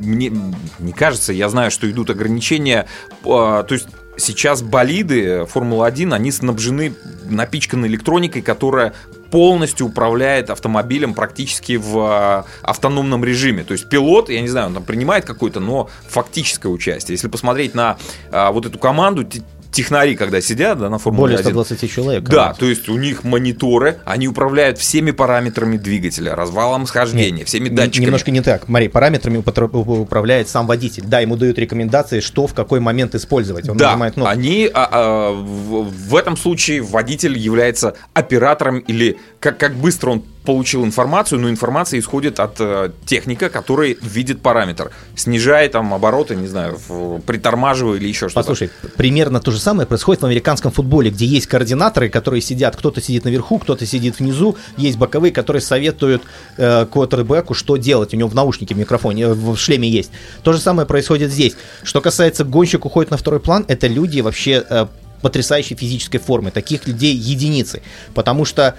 [0.00, 0.32] мне
[0.78, 2.86] не кажется, я знаю, что идут ограничения,
[3.24, 3.86] а, то есть
[4.18, 8.94] сейчас болиды Формула-1, они снабжены напичканной электроникой, которая
[9.30, 13.64] полностью управляет автомобилем практически в а, автономном режиме.
[13.64, 17.14] То есть пилот, я не знаю, он там принимает какое-то, но фактическое участие.
[17.14, 17.98] Если посмотреть на
[18.30, 19.24] а, вот эту команду,
[19.70, 22.24] технари, когда сидят да, на Формуле Более 1, 120 человек.
[22.24, 27.74] да, то есть у них мониторы, они управляют всеми параметрами двигателя, развалом схождения, всеми Н-
[27.74, 28.06] датчиками.
[28.06, 28.64] Немножко не так.
[28.64, 31.04] Смотри, параметрами управляет сам водитель.
[31.06, 33.68] Да, ему дают рекомендации, что в какой момент использовать.
[33.68, 34.30] Он да, нажимает кнопку.
[34.30, 40.22] они а, а, в, в этом случае водитель является оператором или как, как быстро он
[40.44, 46.46] получил информацию, но информация исходит от э, техника, который видит параметр, снижая там обороты, не
[46.46, 48.40] знаю, в- притормаживая или еще что-то.
[48.40, 53.00] Послушай, примерно то же самое происходит в американском футболе, где есть координаторы, которые сидят, кто-то
[53.02, 56.22] сидит наверху, кто-то сидит внизу, есть боковые, которые советуют
[56.56, 58.14] э, квотербеку, что делать.
[58.14, 60.10] У него в наушнике, в микрофоне, э, в шлеме есть.
[60.42, 61.56] То же самое происходит здесь.
[61.82, 64.86] Что касается гонщик уходит на второй план, это люди вообще э,
[65.20, 66.50] потрясающей физической формы.
[66.52, 67.82] Таких людей единицы.
[68.14, 68.76] Потому что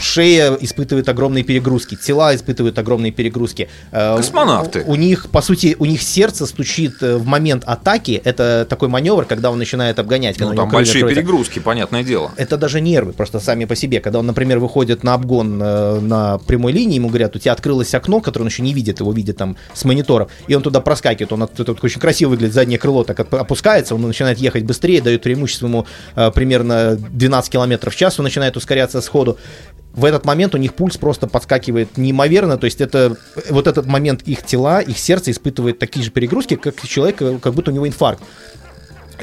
[0.00, 3.68] шея испытывает огромные перегрузки, тела испытывают огромные перегрузки.
[3.92, 4.82] Э, Космонавты.
[4.86, 8.20] У, у них, по сути, у них сердце стучит э, в момент атаки.
[8.24, 10.38] Это такой маневр, когда он начинает обгонять.
[10.38, 11.20] Ну, там большие откроются.
[11.20, 12.32] перегрузки, понятное дело.
[12.36, 14.00] Это даже нервы просто сами по себе.
[14.00, 17.94] Когда он, например, выходит на обгон э, на прямой линии, ему говорят, у тебя открылось
[17.94, 21.32] окно, которое он еще не видит, его видит там с мониторов, и он туда проскакивает,
[21.32, 25.00] он это вот очень красиво выглядит, заднее крыло так оп- опускается, он начинает ехать быстрее,
[25.00, 25.86] дает преимущество ему
[26.34, 29.38] примерно 12 км в час, он начинает ускоряться сходу.
[29.92, 33.16] В этот момент у них пульс просто подскакивает неимоверно, то есть это
[33.48, 37.70] вот этот момент их тела, их сердце испытывает такие же перегрузки, как человек, как будто
[37.70, 38.20] у него инфаркт.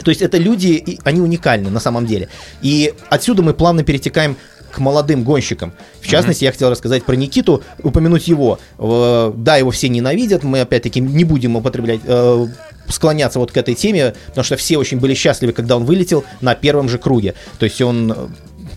[0.02, 2.30] То есть это люди, они уникальны на самом деле.
[2.62, 4.38] И отсюда мы плавно перетекаем
[4.72, 5.74] к молодым гонщикам.
[6.00, 8.58] В частности, я хотел рассказать про Никиту, упомянуть его.
[8.80, 12.48] Э, Да, его все ненавидят, мы опять-таки не будем употреблять э,
[12.88, 16.56] склоняться вот к этой теме, потому что все очень были счастливы, когда он вылетел на
[16.56, 17.34] первом же круге.
[17.60, 18.16] То есть он э,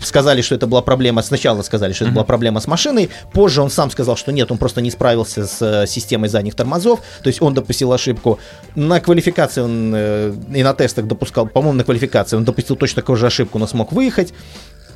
[0.06, 3.70] сказали, что это была проблема, сначала сказали, что это была проблема с машиной, позже он
[3.70, 7.42] сам сказал, что нет, он просто не справился с э, системой задних тормозов, то есть
[7.42, 8.38] он допустил ошибку.
[8.74, 13.16] На квалификации он э, и на тестах допускал, по-моему, на квалификации он допустил точно такую
[13.16, 14.32] же ошибку, но смог выехать.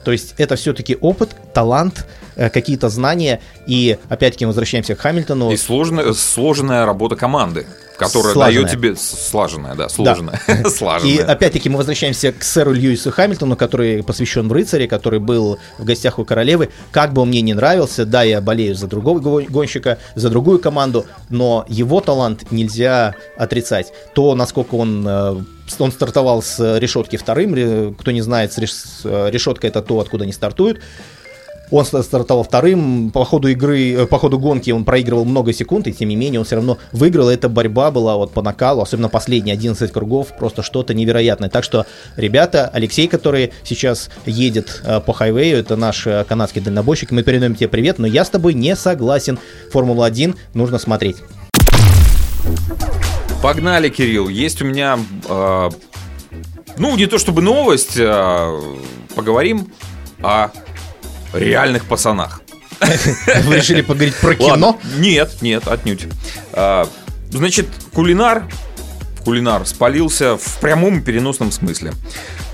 [0.05, 3.41] То есть это все-таки опыт, талант, э, какие-то знания.
[3.67, 5.51] И опять-таки мы возвращаемся к Хамильтону.
[5.51, 7.67] И сложная, сложная работа команды,
[7.99, 8.65] которая Слаженная.
[8.65, 8.97] дает тебе...
[8.97, 10.41] Слаженная, да, сложная.
[10.69, 11.15] Слаженная.
[11.15, 15.85] И опять-таки мы возвращаемся к сэру Льюису Хамильтону, который посвящен в рыцаре, который был в
[15.85, 16.71] гостях у королевы.
[16.93, 20.61] Как бы он мне не нравился, да, я болею за другого го- гонщика, за другую
[20.61, 23.93] команду, но его талант нельзя отрицать.
[24.15, 25.43] То, насколько он э,
[25.79, 27.95] он стартовал с решетки вторым.
[27.95, 30.81] Кто не знает, э, решетка это то, откуда они стартуют.
[31.71, 35.87] Он ста- стартовал вторым, по ходу игры, э, по ходу гонки он проигрывал много секунд,
[35.87, 37.29] и тем не менее он все равно выиграл.
[37.29, 41.51] Эта борьба была вот по накалу, особенно последние 11 кругов, просто что-то невероятное.
[41.51, 41.85] Так что,
[42.17, 47.55] ребята, Алексей, который сейчас едет э, по хайвею, это наш э, канадский дальнобойщик, мы передаем
[47.55, 49.39] тебе привет, но я с тобой не согласен.
[49.73, 51.17] Формулу-1 нужно смотреть.
[53.43, 54.29] Погнали, Кирилл.
[54.29, 55.71] Есть у меня, э,
[56.79, 58.59] ну, не то чтобы новость, а
[59.15, 59.73] поговорим
[60.23, 60.49] о
[61.33, 62.43] реальных пацанах.
[62.81, 64.79] Вы решили поговорить про кино?
[64.99, 66.07] Нет, нет, отнюдь.
[66.53, 66.89] А,
[67.31, 68.45] значит, кулинар,
[69.25, 71.93] кулинар спалился в прямом и переносном смысле.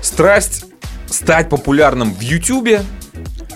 [0.01, 0.65] Страсть
[1.07, 2.83] стать популярным в Ютубе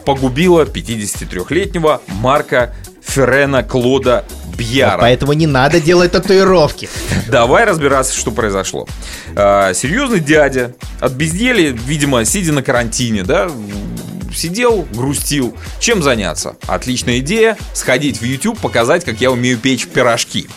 [0.05, 4.99] погубила 53-летнего Марка Феррена Клода Бьяра.
[4.99, 6.89] Поэтому не надо делать татуировки.
[7.27, 8.87] Давай разбираться, что произошло.
[9.35, 13.49] А, серьезный дядя от безделья, видимо, сидя на карантине, да,
[14.33, 15.55] сидел, грустил.
[15.79, 16.55] Чем заняться?
[16.67, 17.57] Отличная идея.
[17.73, 20.47] Сходить в YouTube, показать, как я умею печь пирожки.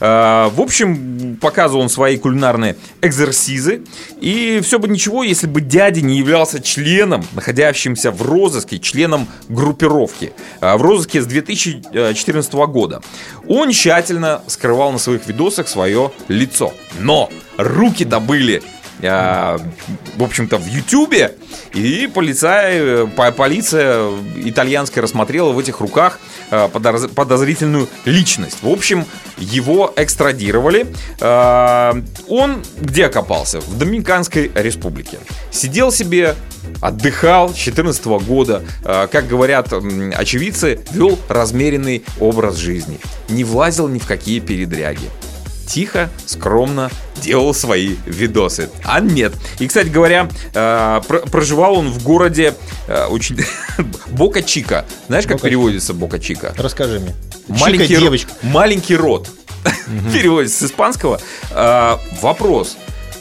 [0.00, 3.82] А, В общем, показывал он свои кулинарные экзерсизы.
[4.20, 10.32] И все бы ничего, если бы дядя не являлся членом, находящимся в розыске, членом группировки.
[10.60, 13.02] а, В розыске с 2014 года.
[13.46, 16.72] Он тщательно скрывал на своих видосах свое лицо.
[17.00, 21.34] Но руки добыли э, в общем-то, в Ютубе,
[21.72, 26.18] и полицай, по- полиция итальянская рассмотрела в этих руках
[26.50, 28.58] э, подоз- подозрительную личность.
[28.62, 29.04] В общем,
[29.38, 30.86] его экстрадировали.
[31.20, 31.92] Э,
[32.28, 33.60] Он где окопался?
[33.60, 35.18] В Доминиканской республике.
[35.50, 36.34] Сидел себе,
[36.80, 38.62] отдыхал с 2014 года.
[38.84, 42.98] Э, Как говорят очевидцы, вел размеренный образ жизни.
[43.28, 45.08] Не влазил ни в какие передряги
[45.68, 46.90] тихо, скромно
[47.22, 48.70] делал свои видосы.
[48.84, 49.34] А нет.
[49.58, 52.54] И, кстати говоря, э, про- проживал он в городе
[52.86, 53.38] э, очень...
[54.08, 54.84] Бока Чика.
[55.08, 56.54] Знаешь, как Бока переводится Бока Чика?
[56.56, 57.14] Расскажи мне.
[57.48, 58.32] Маленький, Чика девочка.
[58.42, 59.28] маленький рот.
[60.12, 61.20] Переводится с испанского.
[61.50, 62.76] А, вопрос.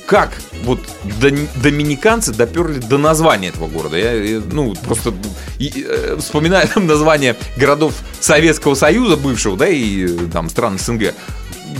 [0.05, 0.31] Как
[0.63, 0.79] вот
[1.11, 3.97] доминиканцы доперли до названия этого города?
[3.97, 5.13] Я, я, ну, просто
[5.59, 11.13] и, э, вспоминаю там название городов Советского Союза бывшего, да, и э, там стран СНГ.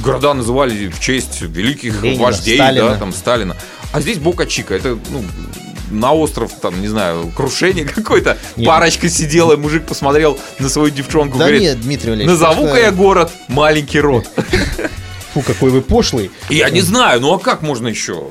[0.03, 2.89] Города называли в честь великих Ленина, вождей, Сталина.
[2.89, 3.55] да, там Сталина.
[3.91, 5.23] А здесь Бока Чика, это, ну,
[5.89, 8.37] на остров, там, не знаю, крушение какое-то.
[8.65, 12.39] Парочка сидела, и мужик посмотрел на свою девчонку, Да говорит, нет, Дмитрий Валерьевич.
[12.39, 14.27] Назову-ка просто- я город маленький рот.
[15.37, 16.31] Фу, какой вы пошлый.
[16.49, 18.23] Я не знаю, ну а как можно еще?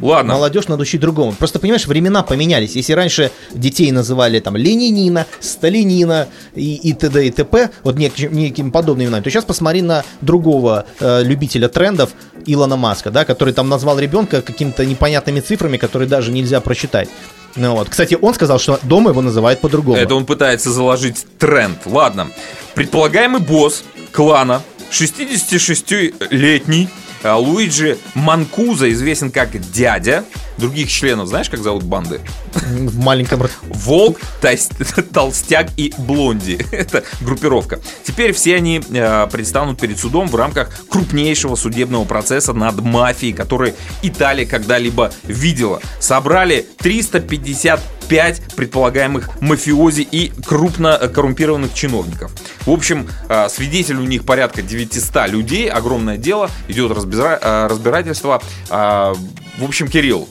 [0.00, 0.34] Ладно.
[0.34, 1.32] Молодежь надо учить другому.
[1.32, 2.76] Просто, понимаешь, времена поменялись.
[2.76, 7.26] Если раньше детей называли там Ленинина, Сталинина и, и т.д.
[7.26, 12.10] и т.п., вот нек- некими подобными именами, то сейчас посмотри на другого э, любителя трендов,
[12.46, 17.08] Илона Маска, да, который там назвал ребенка какими-то непонятными цифрами, которые даже нельзя прочитать.
[17.56, 17.88] Ну вот.
[17.88, 19.96] Кстати, он сказал, что дома его называют по-другому.
[19.98, 21.78] Это он пытается заложить тренд.
[21.86, 22.28] Ладно.
[22.74, 23.82] Предполагаемый босс
[24.12, 26.88] клана, 66-летний
[27.22, 30.24] э, Луиджи Манкуза, известен как дядя.
[30.58, 32.20] Других членов знаешь, как зовут банды?
[32.54, 33.42] В маленьком...
[33.62, 34.18] Волк,
[35.12, 36.58] Толстяк и Блонди.
[36.72, 37.80] Это группировка.
[38.04, 43.74] Теперь все они э, предстанут перед судом в рамках крупнейшего судебного процесса над мафией, который
[44.02, 45.80] Италия когда-либо видела.
[46.00, 52.32] Собрали 355 предполагаемых мафиози и крупно э, коррумпированных чиновников.
[52.66, 55.70] В общем, э, свидетелей у них порядка 900 людей.
[55.70, 56.50] Огромное дело.
[56.68, 58.42] Идет разбира- разбирательство.
[58.70, 59.14] А,
[59.58, 60.28] В общем, Кирилл,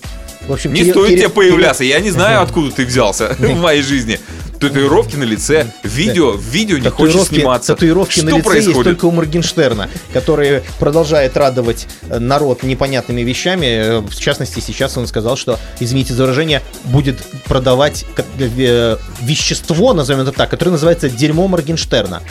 [0.48, 1.84] В общем, не Кирилл- стоит Кирилл- тебе появляться.
[1.84, 4.20] Я не знаю, откуда ты взялся в моей жизни.
[4.60, 7.76] Татуировки на лице, видео, видео не Татуировки, сниматься.
[7.76, 8.84] татуировки Что на лице есть происходит?
[8.86, 13.66] только у Моргенштерна, который продолжает радовать э, народ непонятными вещами.
[13.68, 18.04] Э, В частности, сейчас он сказал, что, извините за выражение, будет продавать
[18.40, 22.24] э, вещество, назовем это так, которое называется дерьмо Моргенштерна.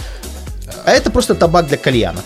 [0.84, 2.20] А это просто табак для кальяна.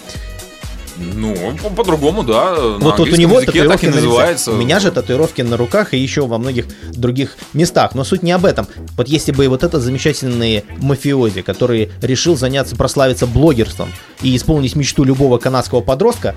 [1.00, 2.54] Ну, по- по-другому, да.
[2.78, 4.06] вот, вот у него языке татуировки так и на лице.
[4.06, 4.52] называется.
[4.52, 7.94] У меня же татуировки на руках и еще во многих других местах.
[7.94, 8.66] Но суть не об этом.
[8.96, 13.90] Вот если бы вот этот замечательный мафиози, который решил заняться, прославиться блогерством
[14.20, 16.34] и исполнить мечту любого канадского подростка,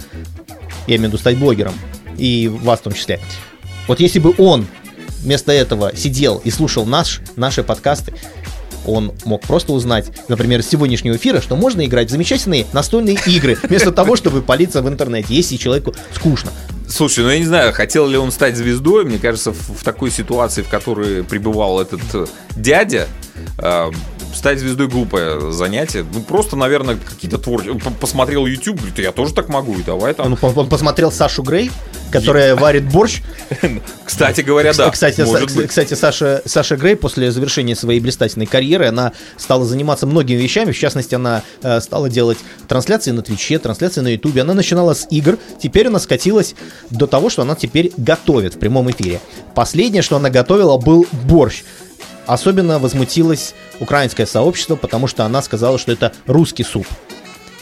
[0.88, 1.74] я имею в виду стать блогером,
[2.18, 3.20] и вас в том числе,
[3.88, 4.66] вот если бы он
[5.22, 8.14] вместо этого сидел и слушал наш, наши подкасты,
[8.86, 13.58] он мог просто узнать, например, из сегодняшнего эфира, что можно играть в замечательные настольные игры,
[13.62, 16.52] вместо того, чтобы палиться в интернете, если человеку скучно.
[16.88, 19.06] Слушай, ну я не знаю, хотел ли он стать звездой.
[19.06, 22.26] Мне кажется, в, в такой ситуации, в которой пребывал этот э,
[22.56, 23.08] дядя,
[23.58, 23.92] э,
[24.34, 26.06] стать звездой глупое занятие.
[26.12, 27.80] Ну, просто, наверное, какие-то творческие...
[28.00, 30.38] Посмотрел YouTube, говорит, я тоже так могу, и давай там.
[30.42, 31.72] Он, он посмотрел Сашу Грей,
[32.12, 33.22] которая варит борщ.
[34.06, 35.26] Кстати говоря, да, кстати,
[35.68, 40.72] кстати Саша, Саша Грей после завершения своей блистательной карьеры, она стала заниматься многими вещами.
[40.72, 44.42] В частности, она э, стала делать трансляции на Твиче, трансляции на Ютубе.
[44.42, 45.38] Она начинала с игр.
[45.62, 46.56] Теперь она скатилась
[46.90, 49.20] до того, что она теперь готовит в прямом эфире.
[49.56, 51.64] Последнее, что она готовила, был борщ.
[52.26, 56.88] Особенно возмутилось украинское сообщество, потому что она сказала, что это русский суп.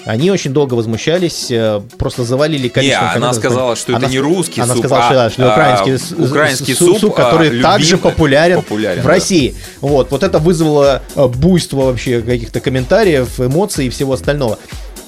[0.03, 4.17] Они очень долго возмущались, э, просто завалили Не, количеством она сказала, что это Она не
[4.17, 7.13] ск- русский она суп, сказала, а, что, да, что а, украинский, с- украинский с- суп,
[7.19, 9.09] а, который любим- также популярен, популярен, в да.
[9.09, 9.55] России.
[9.79, 14.57] Вот, вот это вызвало э, буйство вообще каких-то комментариев, эмоций и всего остального.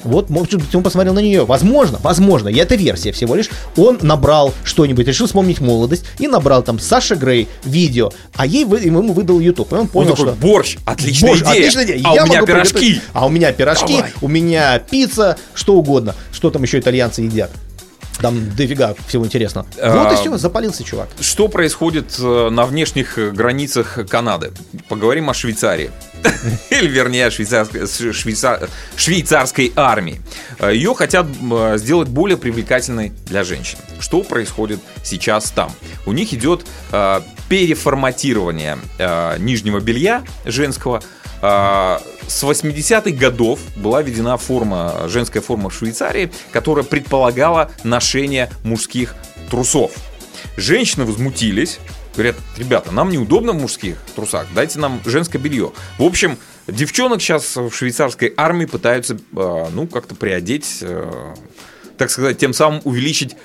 [0.04, 1.45] Вот, может быть, он посмотрел на нее.
[1.45, 3.49] Возможно, возможно, и это версия всего лишь.
[3.78, 8.80] Он набрал что-нибудь, решил вспомнить молодость и набрал там Саша Грей видео, а ей вы-
[8.80, 9.72] ему выдал YouTube.
[9.72, 10.36] И он Он понял, такой, что...
[10.36, 11.51] борщ, отличная Боже, идея.
[11.54, 12.01] отличная идея.
[12.06, 12.74] А Я у меня пирожки.
[12.78, 14.12] приготовить- А у меня пирожки, Давай.
[14.22, 16.16] у меня пицца, что угодно.
[16.32, 17.51] Что там еще итальянцы едят?
[18.22, 19.68] Там дофига всего интересного.
[19.82, 21.09] А, Вот и все, запалился чувак.
[21.20, 24.51] Что происходит э, на внешних э, границах Канады?
[24.88, 25.91] Поговорим о Швейцарии.
[26.70, 30.22] Или, вернее, о швейцарской, швейца- швейцарской армии.
[30.59, 31.26] Э, Ее хотят
[31.76, 33.78] сделать более привлекательной для женщин.
[33.99, 35.72] Что происходит сейчас там?
[36.05, 36.66] У них идет
[37.49, 38.78] переформатирование
[39.39, 41.01] нижнего белья женского.
[41.44, 49.14] Э, С 80-х годов была введена форма, женская форма в Швейцарии, которая предполагала ношение мужских
[49.52, 49.91] трусов.
[50.56, 51.80] Женщины возмутились,
[52.16, 55.74] говорят, ребята, нам неудобно в мужских трусах, дайте нам женское белье.
[55.98, 56.38] В общем,
[56.68, 61.36] девчонок сейчас в швейцарской армии пытаются, э, ну, как-то приодеть, э,
[61.98, 63.36] так сказать, тем самым увеличить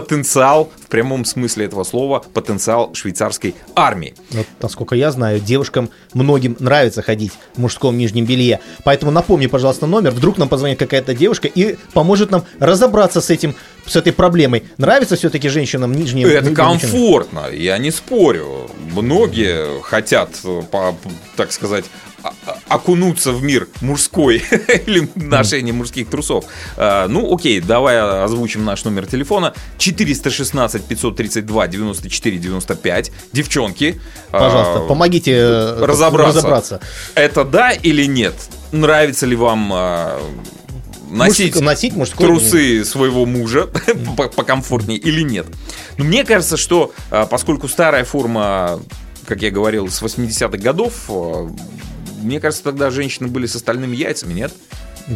[0.00, 4.14] потенциал, в прямом смысле этого слова, потенциал швейцарской армии.
[4.30, 8.60] Вот, насколько я знаю, девушкам многим нравится ходить в мужском нижнем белье.
[8.84, 10.10] Поэтому напомни, пожалуйста, номер.
[10.10, 13.54] Вдруг нам позвонит какая-то девушка и поможет нам разобраться с этим,
[13.86, 14.64] с этой проблемой.
[14.76, 18.68] Нравится все-таки женщинам нижнее Это нижнее комфортно, я не спорю.
[18.92, 20.94] Многие хотят, э, по-
[21.36, 21.86] так сказать,
[22.68, 24.36] окунуться в мир мужской
[24.86, 26.44] или ношение мужских трусов.
[26.76, 29.54] А, Ну, окей, давай озвучим наш номер телефона.
[29.78, 33.12] 416 532 94 95.
[33.32, 34.00] Девчонки.
[34.30, 36.38] Пожалуйста, а, помогите э, разобраться.
[36.38, 36.80] разобраться.
[37.14, 38.34] Это да или нет?
[38.72, 40.20] Нравится ли вам а,
[41.10, 43.68] носить, Мужск- носить мужской трусы своего мужа
[44.16, 45.46] по- покомфортнее или нет?
[45.98, 48.80] Но мне кажется, что а, поскольку старая форма,
[49.26, 51.48] как я говорил, с 80-х годов, а,
[52.16, 54.52] мне кажется, тогда женщины были с остальными яйцами, нет?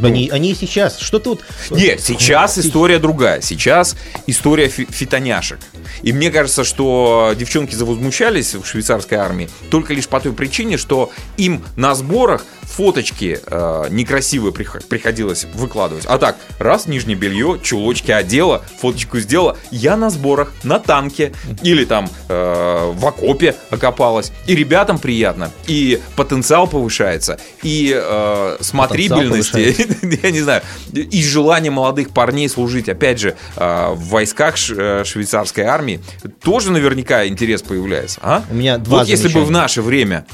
[0.02, 0.98] Они, они и сейчас.
[0.98, 1.42] Что вот...
[1.70, 3.40] Нет, сейчас история другая.
[3.40, 5.58] Сейчас история фи- фитоняшек.
[6.02, 11.10] И мне кажется, что девчонки завозмущались в швейцарской армии только лишь по той причине, что
[11.36, 16.06] им на сборах фоточки э, некрасивые прих- приходилось выкладывать.
[16.06, 21.32] А так, раз нижнее белье, чулочки одела, фоточку сделала, я на сборах, на танке
[21.62, 24.32] или там э, в окопе окопалась.
[24.46, 29.79] И ребятам приятно, и потенциал повышается, и э, смотрибельности,
[30.22, 30.62] я не знаю,
[30.92, 36.00] и желание молодых парней служить, опять же, э, в войсках э, швейцарской армии,
[36.42, 38.20] тоже наверняка интерес появляется.
[38.22, 38.44] А?
[38.50, 40.24] У меня два Вот если бы в наше время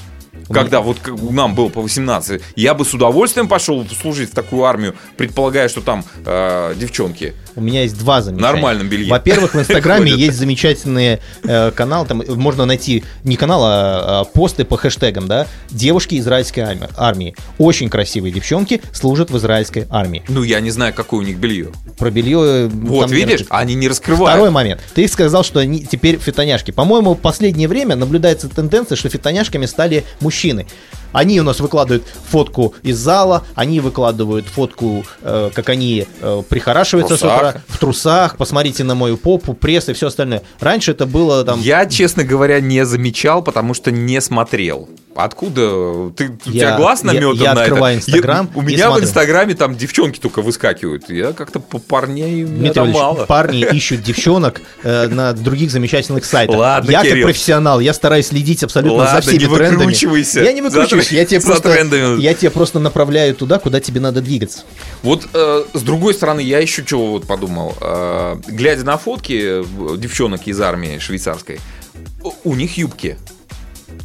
[0.49, 0.99] когда вот
[1.30, 5.80] нам было по 18, я бы с удовольствием пошел служить в такую армию, предполагая, что
[5.80, 7.34] там э, девчонки.
[7.55, 8.53] У меня есть два замечания.
[8.53, 9.11] нормальном белье.
[9.11, 14.64] Во-первых, в Инстаграме есть замечательные э, каналы, там можно найти не канал, а, а посты
[14.64, 17.34] по хэштегам, да, девушки израильской арми- армии.
[17.59, 20.22] Очень красивые девчонки служат в израильской армии.
[20.28, 21.70] Ну, я не знаю, какое у них белье.
[21.99, 22.39] Про белье...
[22.66, 23.59] э, Вот, не видишь, расписано.
[23.59, 24.30] они не раскрывают.
[24.34, 24.80] Второй момент.
[24.95, 26.70] Ты сказал, что они теперь фитоняшки.
[26.70, 30.66] По-моему, в последнее время наблюдается тенденция, что фитоняшками стали мужчины.
[31.12, 37.16] Они у нас выкладывают фотку из зала, они выкладывают фотку, э, как они э, прихорашиваются
[37.16, 37.62] В с утра трусах.
[37.68, 40.42] в трусах, посмотрите на мою попу, пресс и все остальное.
[40.61, 41.61] Раньше это было там...
[41.61, 44.88] Я, честно говоря, не замечал, потому что не смотрел.
[45.14, 46.11] Откуда?
[46.14, 48.07] Ты, у Я- тебя глаз я- наметан я на открываю это?
[48.11, 49.04] Инстаграм Я- у меня в смотрю.
[49.07, 51.09] Инстаграме там девчонки только выскакивают.
[51.09, 53.24] Я как-то по парней у Дмитрий Ильич, мало.
[53.24, 56.57] парни ищут девчонок э, на других замечательных сайтах.
[56.57, 57.14] Ладно, я Кирилл.
[57.16, 60.44] как профессионал, я стараюсь следить абсолютно Ладно, за всеми не трендами.
[60.44, 62.20] Я не выкручиваюсь, За я тебе просто, трендами.
[62.20, 64.61] я тебя просто направляю туда, куда тебе надо двигаться.
[65.03, 67.74] Вот э, с другой стороны, я еще чего вот подумал.
[67.80, 71.61] Э, глядя на фотки э, девчонок из армии швейцарской,
[72.22, 73.16] у- у них юбки.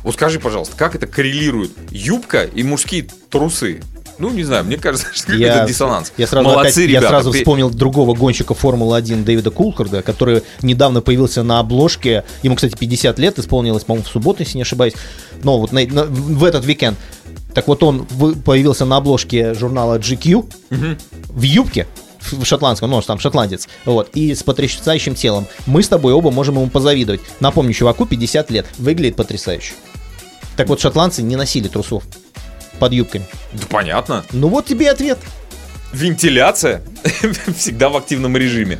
[0.04, 1.72] Вот скажи, пожалуйста, как это коррелирует?
[1.92, 3.82] Юбка и мужские трусы.
[4.20, 6.12] Ну, не знаю, мне кажется, что это диссонанс.
[6.18, 7.03] Я сразу, Молодцы, опять- ребята.
[7.05, 12.24] я сразу вспомнил другого гонщика Формулы-1 Дэвида Кулхарда, который недавно появился на обложке.
[12.43, 14.93] Ему, кстати, 50 лет исполнилось, по-моему, в субботу, если не ошибаюсь.
[15.43, 16.97] Но вот на- на- в этот уикенд.
[17.53, 20.49] Так вот он появился на обложке журнала GQ
[21.30, 21.88] в юбке,
[22.22, 25.47] в шотландском, ну, он же там шотландец, вот, и с потрясающим телом.
[25.66, 27.20] Мы с тобой оба можем ему позавидовать.
[27.39, 29.74] Напомню, чуваку 50 лет, выглядит потрясающе.
[30.55, 32.03] Так вот, шотландцы не носили трусов
[32.82, 33.26] под юбками.
[33.54, 34.26] Да понятно.
[34.32, 35.20] Ну вот тебе и ответ.
[35.94, 36.82] Вентиляция
[37.56, 38.80] всегда в активном режиме.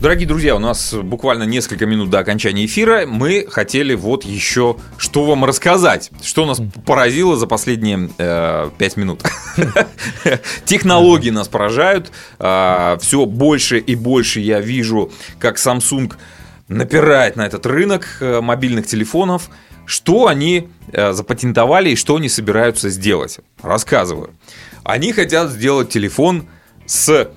[0.00, 3.06] Дорогие друзья, у нас буквально несколько минут до окончания эфира.
[3.06, 9.22] Мы хотели вот еще что вам рассказать, что нас поразило за последние э, пять минут.
[10.64, 12.10] Технологии нас поражают.
[12.36, 16.12] все больше и больше я вижу, как Samsung
[16.66, 19.50] напирает на этот рынок э, мобильных телефонов.
[19.86, 23.38] Что они э, запатентовали и что они собираются сделать?
[23.62, 24.30] Рассказываю.
[24.84, 26.46] Они хотят сделать телефон
[26.84, 27.28] с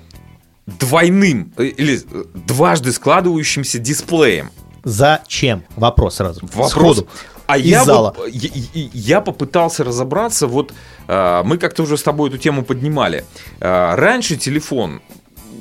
[0.66, 4.50] двойным э, или э, дважды складывающимся дисплеем.
[4.84, 5.64] Зачем?
[5.76, 6.40] Вопрос сразу.
[6.42, 6.70] Вопрос.
[6.70, 7.08] Сходу.
[7.46, 8.14] А Из я, зала.
[8.16, 10.72] вот- я, я- я попытался разобраться, вот
[11.08, 13.24] э, мы как-то уже с тобой эту тему поднимали.
[13.58, 15.02] Э, раньше телефон,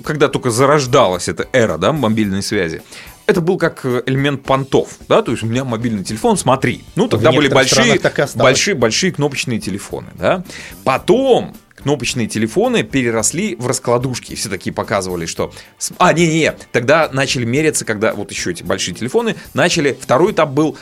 [0.04, 2.84] когда только зарождалась эта эра да, мобильной связи,
[3.30, 6.84] это был как э, элемент понтов, да, то есть у меня мобильный телефон, смотри.
[6.96, 8.00] Ну, тогда были большие,
[8.36, 10.44] большие, большие кнопочные телефоны, да.
[10.84, 14.36] Потом кнопочные телефоны переросли в раскладушки.
[14.36, 15.54] Все такие показывали, что...
[15.98, 19.98] А, не-не, тогда начали меряться, когда вот еще эти большие телефоны начали...
[20.00, 20.78] Второй этап был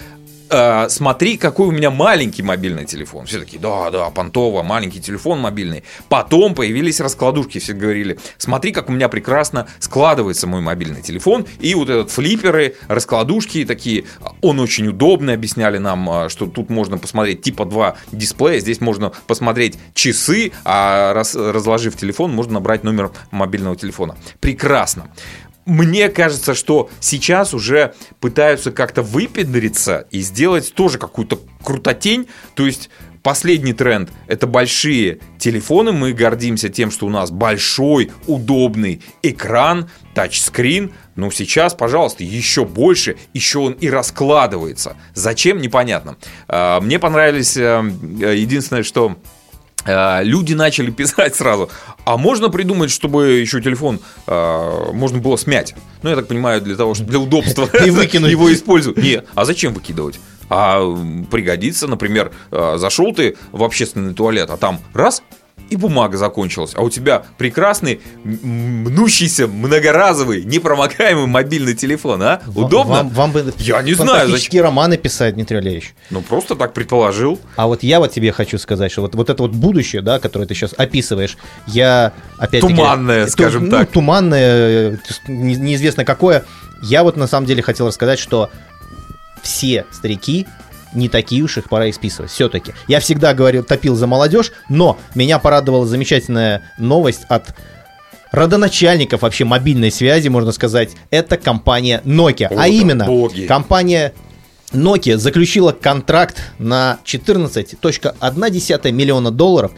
[0.49, 3.25] э, смотри, какой у меня маленький мобильный телефон.
[3.25, 5.83] Все такие, да, да, понтово, маленький телефон мобильный.
[6.09, 11.45] Потом появились раскладушки, все говорили, смотри, как у меня прекрасно складывается мой мобильный телефон.
[11.59, 14.05] И вот этот флипперы, раскладушки такие,
[14.41, 19.11] он очень удобный, объясняли нам, э, что тут можно посмотреть типа два дисплея, здесь можно
[19.27, 24.17] посмотреть часы, а раз, разложив телефон, можно набрать номер мобильного телефона.
[24.39, 25.09] Прекрасно
[25.67, 32.27] мне кажется, что сейчас уже пытаются как-то выпендриться и сделать тоже какую-то крутотень.
[32.55, 32.89] То есть
[33.21, 35.91] последний тренд– это большие телефоны.
[35.91, 40.93] Мы гордимся тем, что у нас большой, удобный экран, тачскрин.
[41.17, 44.95] Но сейчас, пожалуйста, еще больше, еще он и раскладывается.
[45.13, 46.15] Зачем, непонятно.
[46.47, 47.83] А, мне понравились, э,
[48.33, 49.17] единственное, что
[49.85, 51.69] люди начали писать сразу,
[52.03, 55.75] а можно придумать, чтобы еще телефон э, можно было смять?
[56.03, 58.97] Ну, я так понимаю, для того, чтобы для удобства и выкинуть его использовать.
[58.97, 60.19] Не, а зачем выкидывать?
[60.49, 60.79] А
[61.29, 65.21] пригодится, например, э, зашел ты в общественный туалет, а там раз
[65.69, 66.71] и бумага закончилась.
[66.75, 72.41] А у тебя прекрасный, мнущийся, многоразовый, непромокаемый мобильный телефон, а?
[72.55, 72.95] Удобно?
[72.95, 74.63] Вам, вам бы я не знаю, зачем.
[74.63, 75.93] романы писать, Дмитрий Олегович.
[76.09, 77.39] Ну, просто так предположил.
[77.55, 80.45] А вот я вот тебе хочу сказать, что вот, вот это вот будущее, да, которое
[80.45, 81.37] ты сейчас описываешь,
[81.67, 83.91] я опять Туманное, скажем ну, так.
[83.91, 86.45] Туманное, неизвестно какое.
[86.81, 88.49] Я вот на самом деле хотел рассказать, что
[89.41, 90.47] все старики
[90.93, 92.31] не такие уж их пора исписывать.
[92.31, 92.73] Все-таки.
[92.87, 97.55] Я всегда говорил, топил за молодежь, но меня порадовала замечательная новость от
[98.31, 102.47] родоначальников вообще мобильной связи, можно сказать, это компания Nokia.
[102.47, 103.45] О, а именно, боги.
[103.45, 104.13] компания
[104.71, 109.71] Nokia заключила контракт на 14.1 миллиона долларов.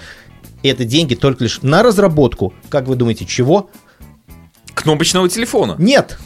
[0.62, 3.70] И это деньги только лишь на разработку, как вы думаете, чего?
[4.74, 5.76] Кнопочного телефона.
[5.78, 6.18] Нет,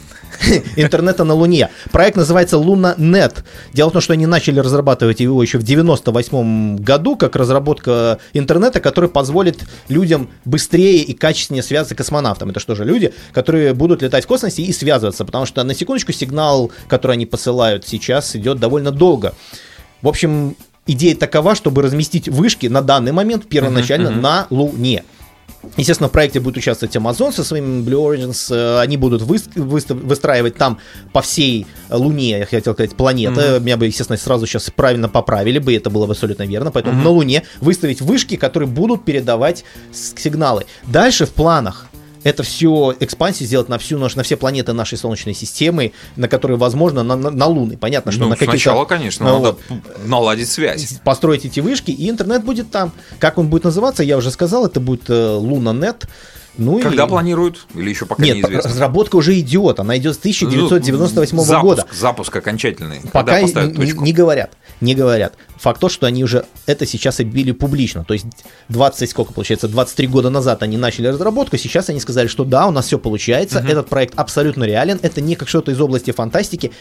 [0.76, 1.70] интернета на Луне.
[1.92, 3.44] Проект называется LunaNet.
[3.72, 8.80] Дело в том, что они начали разрабатывать его еще в 98 году, как разработка интернета,
[8.80, 12.50] который позволит людям быстрее и качественнее связаться с космонавтом.
[12.50, 16.12] Это что же, люди, которые будут летать в космосе и связываться, потому что, на секундочку,
[16.12, 19.34] сигнал, который они посылают сейчас, идет довольно долго.
[20.02, 20.56] В общем,
[20.86, 24.20] идея такова, чтобы разместить вышки на данный момент первоначально uh-huh, uh-huh.
[24.20, 25.04] на Луне.
[25.76, 28.54] Естественно, в проекте будет участвовать Amazon со своими Blue Origins.
[28.54, 30.78] Э, они будут вы, вы, выстраивать там
[31.12, 33.40] по всей Луне, я хотел сказать, планеты.
[33.40, 33.60] Mm-hmm.
[33.60, 36.70] Меня бы, естественно, сразу сейчас правильно поправили бы, это было бы абсолютно верно.
[36.70, 37.04] Поэтому mm-hmm.
[37.04, 40.64] на Луне выставить вышки, которые будут передавать сигналы.
[40.86, 41.86] Дальше в планах
[42.24, 47.02] это все экспансии сделать на всю на все планеты нашей Солнечной системы, на которые возможно
[47.04, 47.76] на, на, на Луны.
[47.76, 48.52] Понятно, что ну, на какие-то...
[48.52, 49.58] Сначала, конечно, ну, надо
[50.04, 50.98] наладить связь.
[51.04, 52.92] Построить эти вышки, и интернет будет там.
[53.18, 56.06] Как он будет называться, я уже сказал, это будет э, Лунанет.
[56.56, 57.08] Ну Когда и...
[57.08, 57.66] планируют?
[57.74, 58.70] Или еще пока Нет, неизвестно?
[58.70, 59.80] разработка уже идет.
[59.80, 61.86] Она идет с 1998 ну, запуск, года.
[61.92, 63.00] Запуск окончательный.
[63.12, 64.52] Пока не, не говорят.
[64.80, 65.34] Не говорят.
[65.56, 68.04] Факт то, что они уже это сейчас объявили публично.
[68.04, 68.26] То есть
[68.68, 72.70] 20, сколько получается, 23 года назад они начали разработку, сейчас они сказали, что да, у
[72.70, 73.68] нас все получается, угу.
[73.68, 76.72] этот проект абсолютно реален, это не как что-то из области фантастики.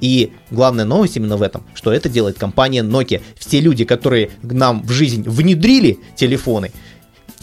[0.00, 3.22] И главная новость именно в этом, что это делает компания Nokia.
[3.38, 6.70] Все люди, которые нам в жизнь внедрили телефоны,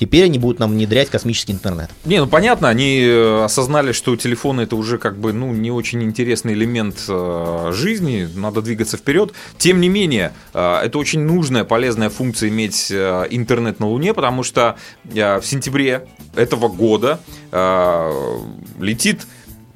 [0.03, 1.89] Теперь они будут нам внедрять космический интернет.
[2.03, 6.03] Не, ну понятно, они э, осознали, что телефоны это уже как бы ну не очень
[6.03, 9.31] интересный элемент э, жизни, надо двигаться вперед.
[9.57, 14.75] Тем не менее, э, это очень нужная, полезная функция иметь интернет на Луне, потому что
[15.05, 17.21] в сентябре этого года
[18.79, 19.21] летит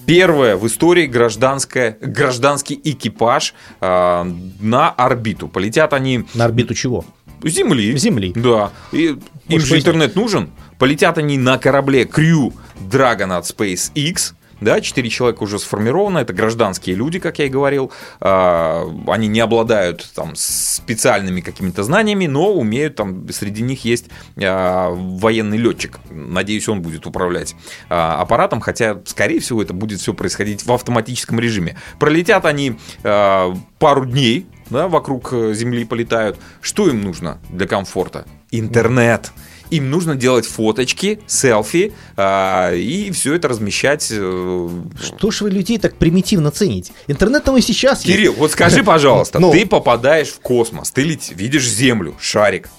[0.06, 5.48] первая в истории гражданская, гражданский экипаж э, на орбиту.
[5.48, 6.26] Полетят они...
[6.34, 7.06] На орбиту чего?
[7.44, 7.98] Земли.
[7.98, 8.34] Земли.
[8.36, 8.72] Да.
[8.92, 9.18] И
[9.48, 10.52] им же интернет нужен.
[10.80, 14.34] Полетят они на корабле Crew Dragon от SpaceX.
[14.60, 17.92] Да, четыре человека уже сформировано, это гражданские люди, как я и говорил.
[18.20, 24.06] А, они не обладают там специальными какими-то знаниями, но умеют там, среди них есть
[24.42, 26.00] а, военный летчик.
[26.10, 27.56] Надеюсь, он будет управлять
[27.88, 31.78] а, аппаратом, хотя, скорее всего, это будет все происходить в автоматическом режиме.
[32.00, 36.38] Пролетят они пару дней, да, вокруг э, Земли полетают.
[36.62, 38.26] Что им нужно для комфорта?
[38.52, 39.32] Интернет.
[39.70, 44.08] Им нужно делать фоточки, селфи а, и все это размещать.
[44.12, 44.70] Э,
[45.02, 46.94] Что ж вы людей так примитивно цените?
[47.08, 48.40] Интернет там и сейчас Кирилл, есть.
[48.40, 49.52] вот скажи, пожалуйста, ну.
[49.52, 52.70] ты попадаешь в космос, ты летишь, видишь Землю, шарик,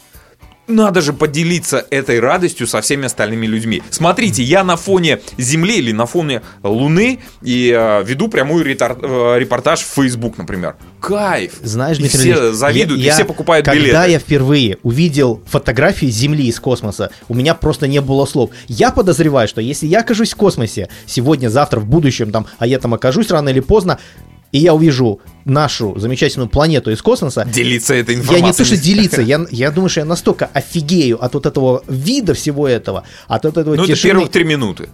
[0.69, 3.83] надо же поделиться этой радостью со всеми остальными людьми.
[3.91, 9.39] Смотрите, я на фоне Земли или на фоне Луны и э, веду прямой ретар- э,
[9.39, 10.77] репортаж в Facebook, например.
[11.01, 11.55] Кайф!
[11.63, 13.95] Знаешь, и все завидуют, я, и все покупают когда билеты.
[13.95, 18.51] Когда я впервые увидел фотографии Земли из космоса, у меня просто не было слов.
[18.67, 22.79] Я подозреваю, что если я окажусь в космосе сегодня, завтра, в будущем, там, а я
[22.79, 23.99] там окажусь рано или поздно,
[24.53, 28.47] и я увижу нашу замечательную планету из космоса, Делиться этой я информацией.
[28.47, 32.35] не то, что делиться, я, я думаю, что я настолько офигею от вот этого вида
[32.35, 34.89] всего этого, от вот этого Ну, это первых три минуты.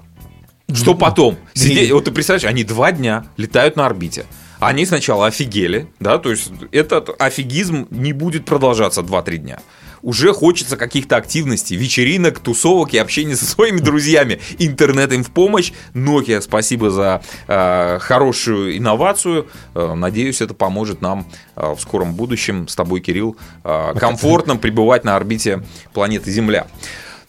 [0.73, 1.37] Что потом?
[1.53, 4.25] Сидеть, вот ты представляешь, они два дня летают на орбите.
[4.61, 9.59] Они сначала офигели, да, то есть этот офигизм не будет продолжаться 2-3 дня.
[10.05, 14.39] Уже хочется каких-то активностей, вечеринок, тусовок и общения со своими друзьями.
[14.59, 15.73] Интернет им в помощь.
[15.95, 19.49] Nokia, спасибо за э, хорошую инновацию.
[19.75, 21.27] Э, надеюсь, это поможет нам
[21.57, 25.63] э, в скором будущем с тобой, Кирилл, э, комфортно пребывать на орбите
[25.95, 26.67] планеты Земля.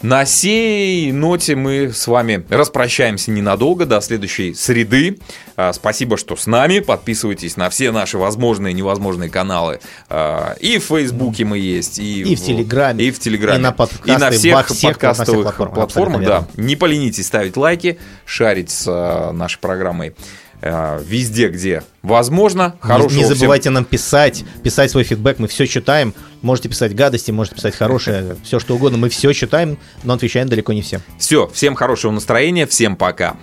[0.02, 5.18] На сей ноте мы с вами распрощаемся ненадолго, до следующей среды.
[5.56, 6.80] А, Спасибо, что с нами.
[6.80, 9.80] Подписывайтесь на все наши возможные и невозможные каналы.
[10.10, 13.72] А, И в Фейсбуке мы есть, и, И в Телеграме, и в Телеграме, и на
[13.72, 16.24] подкасты, и на всех всех- на всех подкастовых платформах, платформах.
[16.24, 16.48] Да.
[16.56, 20.14] Не поленитесь ставить лайки, шарить с а, нашей программой
[20.62, 22.76] везде, где возможно.
[22.84, 26.14] Не- Хорошего не, всем- забывайте нам писать, писать свой фидбэк, мы все читаем.
[26.42, 30.74] Можете писать гадости, можете писать хорошее, все что угодно, мы все читаем, но отвечаем далеко
[30.74, 31.02] не всем.
[31.20, 33.36] Все, всем хорошего настроения, всем пока.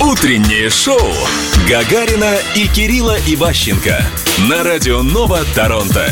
[0.00, 0.98] Утреннее шоу
[1.68, 4.02] Гагарина и Кирилла Иващенко
[4.48, 6.10] на радио Нова Торонто.